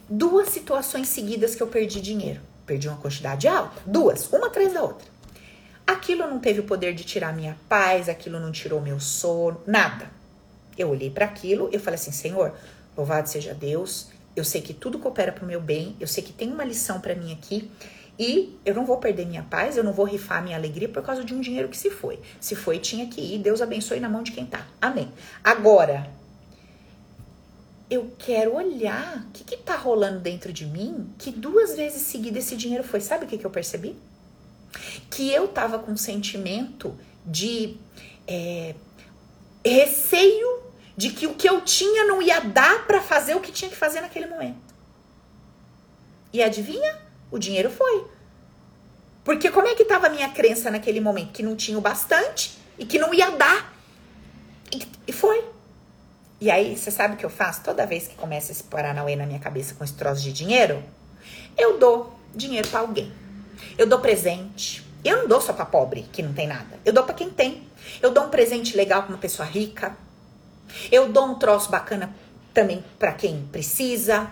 [0.10, 2.42] Duas situações seguidas que eu perdi dinheiro.
[2.66, 3.82] Perdi uma quantidade alta.
[3.86, 5.08] Duas, uma atrás da outra.
[5.86, 10.10] Aquilo não teve o poder de tirar minha paz, aquilo não tirou meu sono, nada.
[10.78, 12.54] Eu olhei para aquilo, eu falei assim: Senhor,
[12.96, 14.10] louvado seja Deus,
[14.40, 17.00] eu sei que tudo coopera para o meu bem, eu sei que tem uma lição
[17.00, 17.70] para mim aqui
[18.18, 21.24] e eu não vou perder minha paz, eu não vou rifar minha alegria por causa
[21.24, 22.20] de um dinheiro que se foi.
[22.40, 23.40] Se foi, tinha que ir.
[23.40, 24.68] Deus abençoe na mão de quem tá.
[24.82, 25.10] Amém.
[25.42, 26.10] Agora,
[27.90, 32.40] eu quero olhar o que, que tá rolando dentro de mim que duas vezes seguida
[32.40, 33.00] esse dinheiro foi.
[33.00, 33.96] Sabe o que, que eu percebi?
[35.10, 36.94] Que eu tava com um sentimento
[37.26, 37.78] de
[38.28, 38.76] é,
[39.66, 40.69] receio
[41.00, 43.78] de que o que eu tinha não ia dar para fazer o que tinha que
[43.78, 44.60] fazer naquele momento.
[46.34, 47.00] E adivinha?
[47.32, 48.06] O dinheiro foi.
[49.24, 51.32] Porque como é que estava a minha crença naquele momento?
[51.32, 53.74] Que não tinha o bastante e que não ia dar.
[54.76, 55.42] E, e foi.
[56.42, 57.64] E aí, você sabe o que eu faço?
[57.64, 60.84] Toda vez que começa esse Paranauê na minha cabeça com esse troço de dinheiro,
[61.58, 63.10] eu dou dinheiro para alguém.
[63.78, 64.86] Eu dou presente.
[65.02, 66.78] Eu não dou só para pobre que não tem nada.
[66.84, 67.66] Eu dou para quem tem.
[68.02, 69.96] Eu dou um presente legal para uma pessoa rica.
[70.92, 72.14] Eu dou um troço bacana
[72.54, 74.30] também para quem precisa.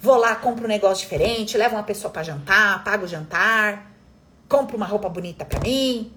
[0.00, 3.90] Vou lá, compro um negócio diferente, levo uma pessoa para jantar, pago o jantar,
[4.48, 6.12] compro uma roupa bonita para mim.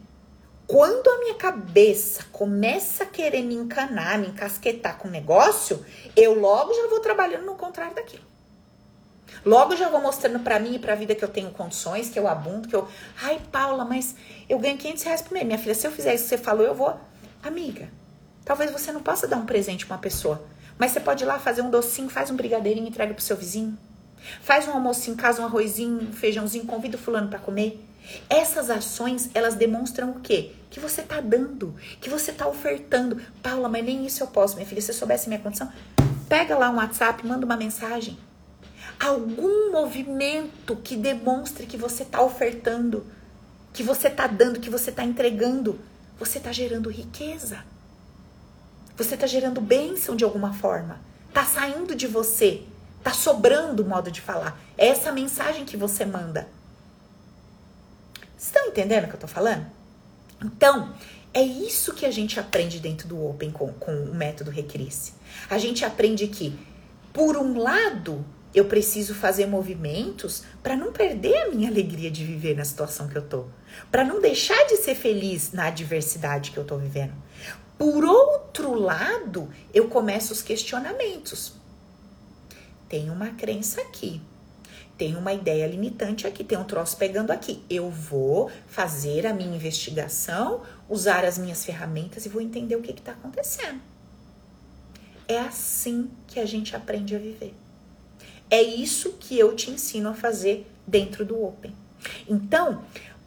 [0.68, 6.40] Quando a minha cabeça começa a querer me encanar, me encasquetar com o negócio, eu
[6.40, 8.24] logo já vou trabalhando no contrário daquilo.
[9.46, 12.28] Logo já vou mostrando para mim e pra vida que eu tenho condições, que eu
[12.28, 12.88] abundo, que eu.
[13.22, 14.16] Ai, Paula, mas
[14.50, 15.46] eu ganho 500 reais por mês.
[15.46, 17.00] Minha filha, se eu fizer isso que você falou, eu vou.
[17.44, 17.88] Amiga,
[18.46, 20.42] talvez você não possa dar um presente pra uma pessoa,
[20.78, 23.78] mas você pode ir lá fazer um docinho, faz um brigadeirinho, entrega pro seu vizinho.
[24.42, 27.84] Faz um almoço em casa, um arrozinho, um feijãozinho, convida o fulano para comer.
[28.30, 30.52] Essas ações, elas demonstram o quê?
[30.70, 33.22] Que você tá dando, que você tá ofertando.
[33.42, 34.82] Paula, mas nem isso eu posso, minha filha.
[34.82, 35.72] Se você soubesse minha condição,
[36.30, 38.18] pega lá um WhatsApp, manda uma mensagem
[39.00, 43.06] algum movimento que demonstre que você está ofertando,
[43.74, 45.80] que você está dando, que você está entregando,
[46.18, 47.64] você está gerando riqueza.
[48.98, 51.00] Você está gerando bênção de alguma forma.
[51.28, 52.64] Está saindo de você.
[53.00, 54.60] Está sobrando o modo de falar.
[54.78, 56.48] É essa mensagem que você manda.
[58.38, 59.66] Estão entendendo o que eu estou falando?
[60.44, 60.94] Então,
[61.34, 65.14] é isso que a gente aprende dentro do Open com, com o método Recris.
[65.50, 66.58] A gente aprende que,
[67.12, 72.56] por um lado, eu preciso fazer movimentos para não perder a minha alegria de viver
[72.56, 73.48] na situação que eu tô,
[73.92, 77.14] para não deixar de ser feliz na adversidade que eu tô vivendo.
[77.78, 81.54] Por outro lado, eu começo os questionamentos.
[82.88, 84.22] Tem uma crença aqui.
[84.98, 87.62] Tem uma ideia limitante aqui, tem um troço pegando aqui.
[87.70, 92.92] Eu vou fazer a minha investigação, usar as minhas ferramentas e vou entender o que
[92.92, 93.82] está acontecendo.
[95.28, 97.54] É assim que a gente aprende a viver.
[98.50, 101.76] É isso que eu te ensino a fazer dentro do Open.
[102.30, 102.84] Então,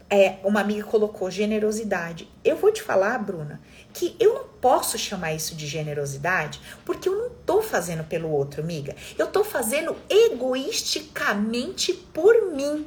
[0.09, 2.29] é, uma amiga colocou generosidade.
[2.43, 3.61] Eu vou te falar, Bruna,
[3.99, 8.63] que eu não posso chamar isso de generosidade porque eu não tô fazendo pelo outro,
[8.63, 8.95] amiga.
[9.19, 12.87] Eu tô fazendo egoisticamente por mim.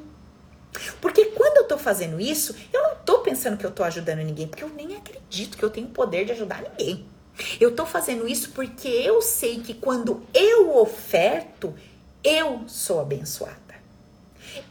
[1.01, 4.47] Porque quando eu tô fazendo isso, eu não tô pensando que eu tô ajudando ninguém,
[4.47, 7.05] porque eu nem acredito que eu tenho poder de ajudar ninguém.
[7.59, 11.75] Eu tô fazendo isso porque eu sei que quando eu oferto,
[12.23, 13.59] eu sou abençoada.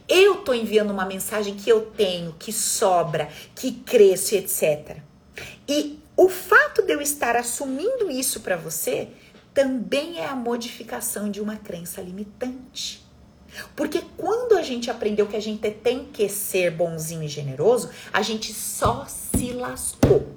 [0.09, 4.97] Eu tô enviando uma mensagem que eu tenho, que sobra, que cresce, etc.
[5.67, 9.07] E o fato de eu estar assumindo isso para você
[9.55, 13.03] também é a modificação de uma crença limitante.
[13.75, 18.21] Porque quando a gente aprendeu que a gente tem que ser bonzinho e generoso, a
[18.21, 20.27] gente só se lascou.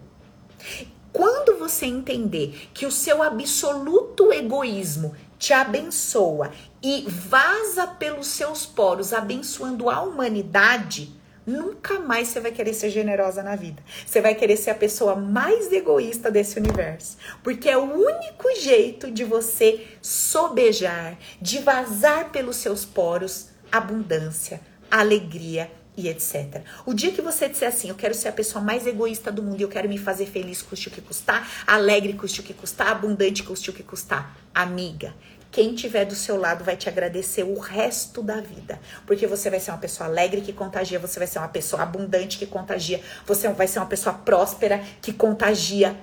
[1.13, 6.51] Quando você entender que o seu absoluto egoísmo te abençoa
[6.83, 11.13] e vaza pelos seus poros, abençoando a humanidade,
[11.47, 13.83] nunca mais você vai querer ser generosa na vida.
[14.07, 17.17] Você vai querer ser a pessoa mais egoísta desse universo.
[17.43, 25.69] Porque é o único jeito de você sobejar, de vazar pelos seus poros abundância, alegria
[25.97, 26.63] e etc.
[26.87, 29.61] O dia que você disser assim, eu quero ser a pessoa mais egoísta do mundo
[29.61, 33.43] eu quero me fazer feliz custe o que custar, alegre custe o que custar, abundante
[33.43, 35.15] custe o que custar, amiga,
[35.55, 38.81] quem tiver do seu lado vai te agradecer o resto da vida.
[39.07, 42.39] Porque você vai ser uma pessoa alegre que contagia, você vai ser uma pessoa abundante
[42.39, 45.97] que contagia, você vai ser uma pessoa próspera que contagia.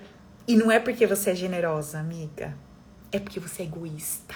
[0.47, 2.57] E não é porque você é generosa, amiga.
[3.11, 4.33] É porque você é egoísta.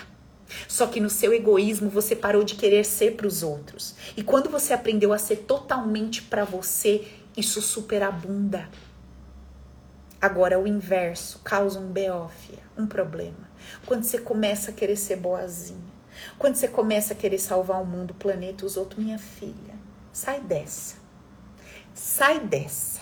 [0.67, 3.95] Só que no seu egoísmo você parou de querer ser para os outros.
[4.17, 7.07] E quando você aprendeu a ser totalmente para você,
[7.37, 8.67] isso superabunda.
[10.21, 13.49] Agora o inverso causa um beófia, um problema.
[13.85, 15.95] Quando você começa a querer ser boazinha.
[16.37, 19.75] Quando você começa a querer salvar o mundo, o planeta, os outros, minha filha,
[20.11, 20.95] sai dessa.
[21.93, 23.01] Sai dessa.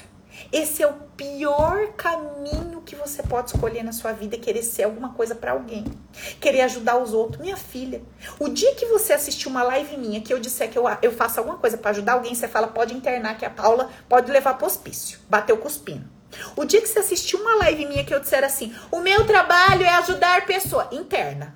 [0.52, 5.14] Esse é o pior caminho que você pode escolher na sua vida, querer ser alguma
[5.14, 5.86] coisa para alguém,
[6.40, 7.42] querer ajudar os outros.
[7.42, 8.02] Minha filha,
[8.40, 11.40] o dia que você assistir uma live minha que eu disser que eu, eu faço
[11.40, 14.66] alguma coisa para ajudar alguém, você fala, pode internar que a Paula pode levar pro
[14.66, 15.20] hospício.
[15.30, 16.10] Bateu cuspindo.
[16.56, 19.84] O dia que você assistiu uma live minha que eu disser assim, o meu trabalho
[19.84, 21.56] é ajudar pessoa interna.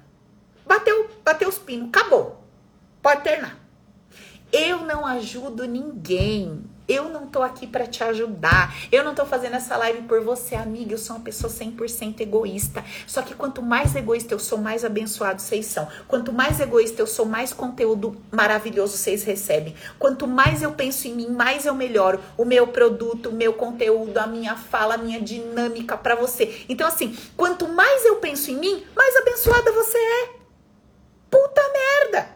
[0.66, 2.44] Bateu, bateu os pinos, acabou.
[3.02, 3.58] Pode terminar.
[4.52, 6.64] Eu não ajudo ninguém.
[6.88, 8.74] Eu não tô aqui para te ajudar.
[8.92, 10.94] Eu não tô fazendo essa live por você, amiga.
[10.94, 12.84] Eu sou uma pessoa 100% egoísta.
[13.06, 15.88] Só que quanto mais egoísta eu sou, mais abençoado vocês são.
[16.08, 19.76] Quanto mais egoísta eu sou, mais conteúdo maravilhoso vocês recebem.
[20.00, 24.18] Quanto mais eu penso em mim, mais eu melhoro o meu produto, o meu conteúdo,
[24.18, 26.66] a minha fala, a minha dinâmica para você.
[26.70, 30.30] Então assim, quanto mais eu penso em mim, mais abençoada você é.
[31.30, 32.30] Puta merda!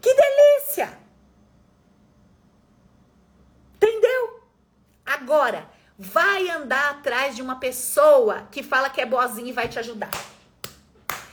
[0.00, 1.01] Que delícia!
[3.82, 4.40] Entendeu?
[5.04, 5.68] Agora,
[5.98, 10.10] vai andar atrás de uma pessoa que fala que é boazinha e vai te ajudar.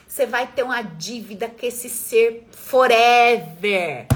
[0.08, 4.08] Você vai ter uma dívida com esse ser forever.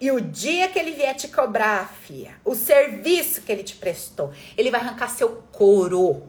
[0.00, 4.32] E o dia que ele vier te cobrar, filha, o serviço que ele te prestou,
[4.56, 6.26] ele vai arrancar seu couro.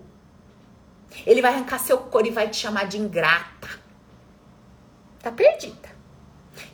[1.25, 3.67] Ele vai arrancar seu couro e vai te chamar de ingrata.
[5.19, 5.89] Tá perdida.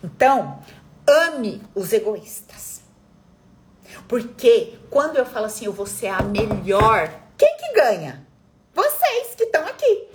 [0.03, 0.61] Então,
[1.07, 2.76] ame os egoístas.
[4.07, 8.25] Porque quando eu falo assim, eu vou ser a melhor, quem que ganha?
[8.73, 10.07] Vocês que estão aqui.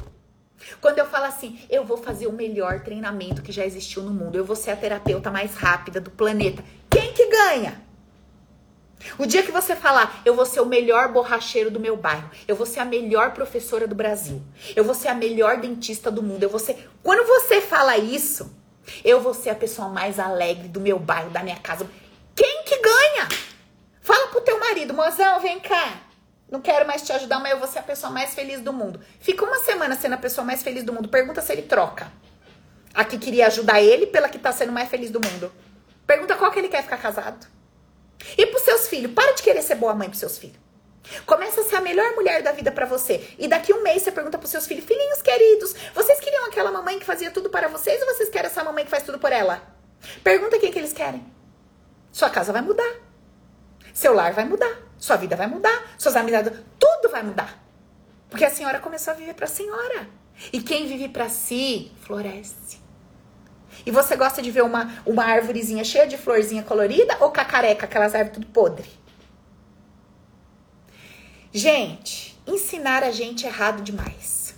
[0.81, 4.37] Quando eu falo assim, eu vou fazer o melhor treinamento que já existiu no mundo,
[4.37, 7.81] eu vou ser a terapeuta mais rápida do planeta, quem que ganha?
[9.19, 12.55] O dia que você falar, eu vou ser o melhor borracheiro do meu bairro, eu
[12.55, 14.41] vou ser a melhor professora do Brasil,
[14.77, 16.89] eu vou ser a melhor dentista do mundo, eu vou ser.
[17.03, 18.55] Quando você fala isso,
[19.05, 21.89] eu vou ser a pessoa mais alegre do meu bairro, da minha casa.
[22.35, 23.29] Quem que ganha?
[24.03, 26.01] Fala pro teu marido, mozão, vem cá.
[26.51, 29.01] Não quero mais te ajudar, mas eu vou ser a pessoa mais feliz do mundo.
[29.21, 31.09] Fica uma semana sendo a pessoa mais feliz do mundo.
[31.09, 32.13] Pergunta se ele troca.
[32.93, 35.51] A que queria ajudar ele pela que tá sendo mais feliz do mundo.
[36.07, 37.47] Pergunta qual que ele quer ficar casado.
[38.37, 40.59] E pros seus filhos, para de querer ser boa mãe pros seus filhos.
[41.25, 43.35] Começa a ser a melhor mulher da vida para você.
[43.39, 46.99] E daqui um mês você pergunta pros seus filhos, filhinhos queridos, vocês queriam aquela mamãe
[46.99, 49.63] que fazia tudo para vocês ou vocês querem essa mamãe que faz tudo por ela?
[50.23, 51.25] Pergunta o que, que eles querem.
[52.13, 53.02] Sua casa vai mudar.
[53.93, 57.63] Seu lar vai mudar, sua vida vai mudar, suas amizades, tudo vai mudar.
[58.31, 60.09] Porque a senhora começou a viver para a senhora.
[60.53, 62.81] E quem vive para si, floresce.
[63.85, 68.15] E você gosta de ver uma, uma árvorezinha cheia de florzinha colorida ou cacareca, aquelas
[68.15, 68.89] árvores tudo podre?
[71.53, 74.55] Gente, ensinar a gente é errado demais.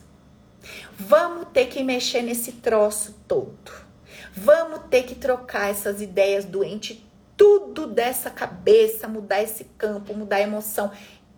[0.97, 3.73] Vamos ter que mexer nesse troço todo.
[4.37, 6.99] Vamos ter que trocar essas ideias doentes
[7.37, 10.91] tudo dessa cabeça, mudar esse campo, mudar a emoção.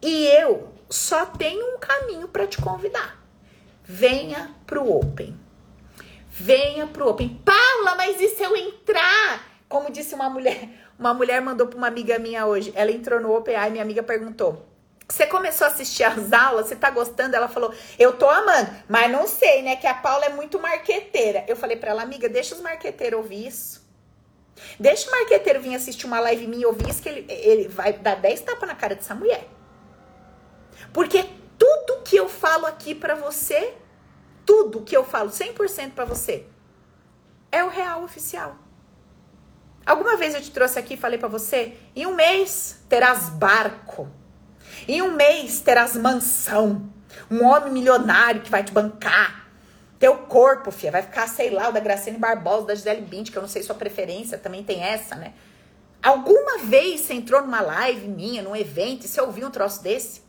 [0.03, 3.23] E eu só tenho um caminho para te convidar.
[3.83, 5.39] Venha pro Open.
[6.29, 7.41] Venha pro Open.
[7.45, 9.45] Paula, mas e se eu entrar?
[9.69, 10.69] Como disse uma mulher,
[10.99, 12.73] uma mulher mandou para uma amiga minha hoje.
[12.75, 14.67] Ela entrou no Open, aí minha amiga perguntou:
[15.09, 17.37] você começou a assistir as aulas, você tá gostando?
[17.37, 19.77] Ela falou, eu tô amando, mas não sei, né?
[19.77, 21.45] Que a Paula é muito marqueteira.
[21.47, 23.86] Eu falei para ela, amiga, deixa os marqueteiros ouvir isso.
[24.79, 27.93] Deixa o marqueteiro vir assistir uma live minha e ouvir isso que ele, ele vai
[27.93, 29.49] dar 10 tapas na cara dessa mulher.
[30.93, 31.25] Porque
[31.59, 33.75] tudo que eu falo aqui para você,
[34.45, 36.47] tudo que eu falo 100% para você,
[37.51, 38.57] é o real oficial.
[39.85, 44.11] Alguma vez eu te trouxe aqui e falei para você, em um mês terás barco.
[44.89, 46.91] Em um mês terás mansão.
[47.31, 49.46] Um homem milionário que vai te bancar
[49.99, 53.39] teu corpo, filha, vai ficar, sei lá, o da Graciane Barbosa, da Gisele Bint, que
[53.39, 55.33] eu não sei sua preferência, também tem essa, né?
[56.03, 60.21] Alguma vez você entrou numa live minha, num evento, e você ouviu um troço desse?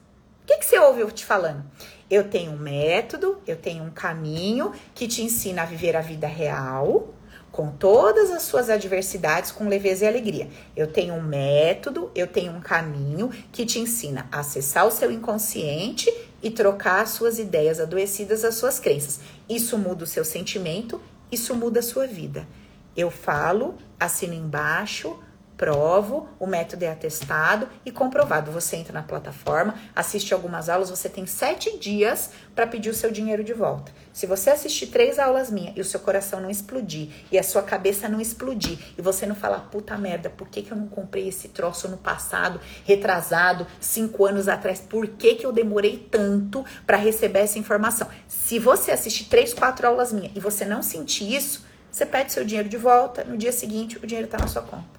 [0.44, 1.64] O que, que você ouve eu te falando?
[2.10, 6.26] Eu tenho um método, eu tenho um caminho que te ensina a viver a vida
[6.26, 7.14] real,
[7.52, 10.48] com todas as suas adversidades, com leveza e alegria.
[10.76, 15.12] Eu tenho um método, eu tenho um caminho que te ensina a acessar o seu
[15.12, 16.10] inconsciente
[16.48, 19.20] e trocar as suas ideias adoecidas às suas crenças.
[19.50, 22.48] Isso muda o seu sentimento, isso muda a sua vida.
[22.96, 25.20] Eu falo, assino embaixo,
[25.58, 28.52] provo, o método é atestado e comprovado.
[28.52, 33.12] Você entra na plataforma, assiste algumas aulas, você tem sete dias para pedir o seu
[33.12, 33.92] dinheiro de volta.
[34.14, 37.64] Se você assistir três aulas minhas e o seu coração não explodir e a sua
[37.64, 41.28] cabeça não explodir e você não falar, puta merda, por que, que eu não comprei
[41.28, 44.80] esse troço no passado, retrasado, cinco anos atrás?
[44.80, 48.08] Por que, que eu demorei tanto para receber essa informação?
[48.28, 52.46] Se você assistir três, quatro aulas minhas e você não sentir isso, você pede seu
[52.46, 54.97] dinheiro de volta, no dia seguinte o dinheiro está na sua conta.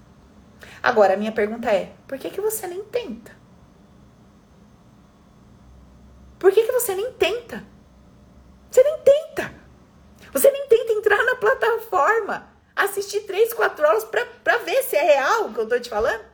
[0.83, 3.37] Agora, a minha pergunta é: por que, que você nem tenta?
[6.39, 7.65] Por que, que você nem tenta?
[8.71, 9.53] Você nem tenta.
[10.33, 15.03] Você nem tenta entrar na plataforma, assistir três, quatro horas pra, pra ver se é
[15.03, 16.25] real o que eu tô te falando.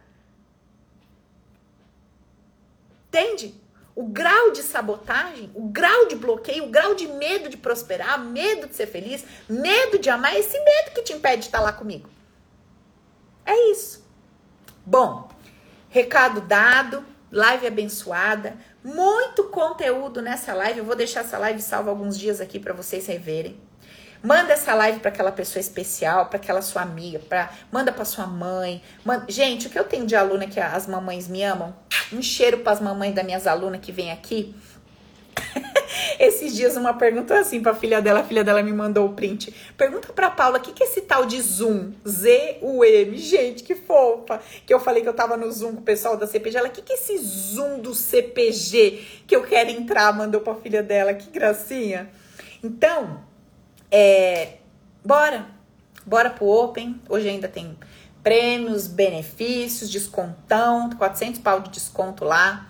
[3.09, 3.55] Entende?
[3.95, 8.67] O grau de sabotagem, o grau de bloqueio, o grau de medo de prosperar, medo
[8.67, 12.11] de ser feliz, medo de amar, esse medo que te impede de estar lá comigo.
[13.47, 14.04] É isso.
[14.87, 15.29] Bom,
[15.95, 20.81] Recado dado, live abençoada, muito conteúdo nessa live.
[20.81, 23.57] Eu vou deixar essa live salva alguns dias aqui para vocês reverem.
[24.21, 28.27] Manda essa live para aquela pessoa especial, para aquela sua amiga, pra, manda para sua
[28.27, 28.83] mãe.
[29.05, 31.73] Manda, gente, o que eu tenho de aluna que as mamães me amam?
[32.13, 34.53] Um cheiro para as mamães das minhas alunas que vem aqui.
[36.19, 39.13] Esses dias uma pergunta assim para a filha dela, a filha dela me mandou o
[39.13, 39.55] print.
[39.77, 41.93] Pergunta para Paula, o que, que é esse tal de Zoom?
[42.07, 43.17] Z-U-M.
[43.17, 44.41] Gente, que fofa.
[44.67, 46.57] Que eu falei que eu tava no Zoom com o pessoal da CPG.
[46.57, 50.13] Ela, o que, que é esse Zoom do CPG que eu quero entrar?
[50.13, 51.15] Mandou para a filha dela.
[51.15, 52.11] Que gracinha.
[52.63, 53.21] Então,
[53.91, 54.55] é,
[55.05, 55.47] bora,
[56.07, 57.01] bora pro Open.
[57.09, 57.77] Hoje ainda tem
[58.25, 62.69] prêmios, benefícios, descontão, 400 pau de desconto lá.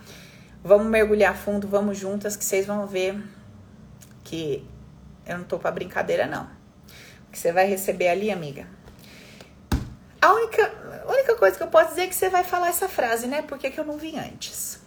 [0.66, 3.22] Vamos mergulhar fundo, vamos juntas que vocês vão ver
[4.24, 4.66] que
[5.26, 6.44] eu não tô pra brincadeira não.
[7.28, 8.66] O que você vai receber ali, amiga?
[10.22, 10.72] A única,
[11.06, 13.42] a única coisa que eu posso dizer é que você vai falar essa frase, né?
[13.42, 14.80] Por que, que eu não vim antes?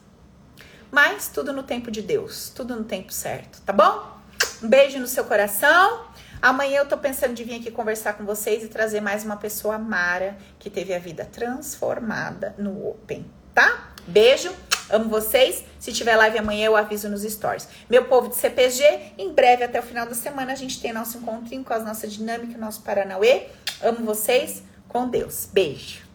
[0.90, 4.18] Mas tudo no tempo de Deus, tudo no tempo certo, tá bom?
[4.64, 6.08] Um beijo no seu coração.
[6.42, 9.78] Amanhã eu tô pensando de vir aqui conversar com vocês e trazer mais uma pessoa
[9.78, 13.92] Mara que teve a vida transformada no Open, tá?
[14.08, 14.52] Beijo,
[14.90, 15.64] amo vocês.
[15.80, 17.68] Se tiver live amanhã eu aviso nos stories.
[17.90, 21.18] Meu povo de CPG, em breve até o final da semana a gente tem nosso
[21.18, 23.48] encontrinho com as nossas dinâmicas, nosso Paranauê.
[23.82, 25.48] Amo vocês, com Deus.
[25.52, 26.07] Beijo.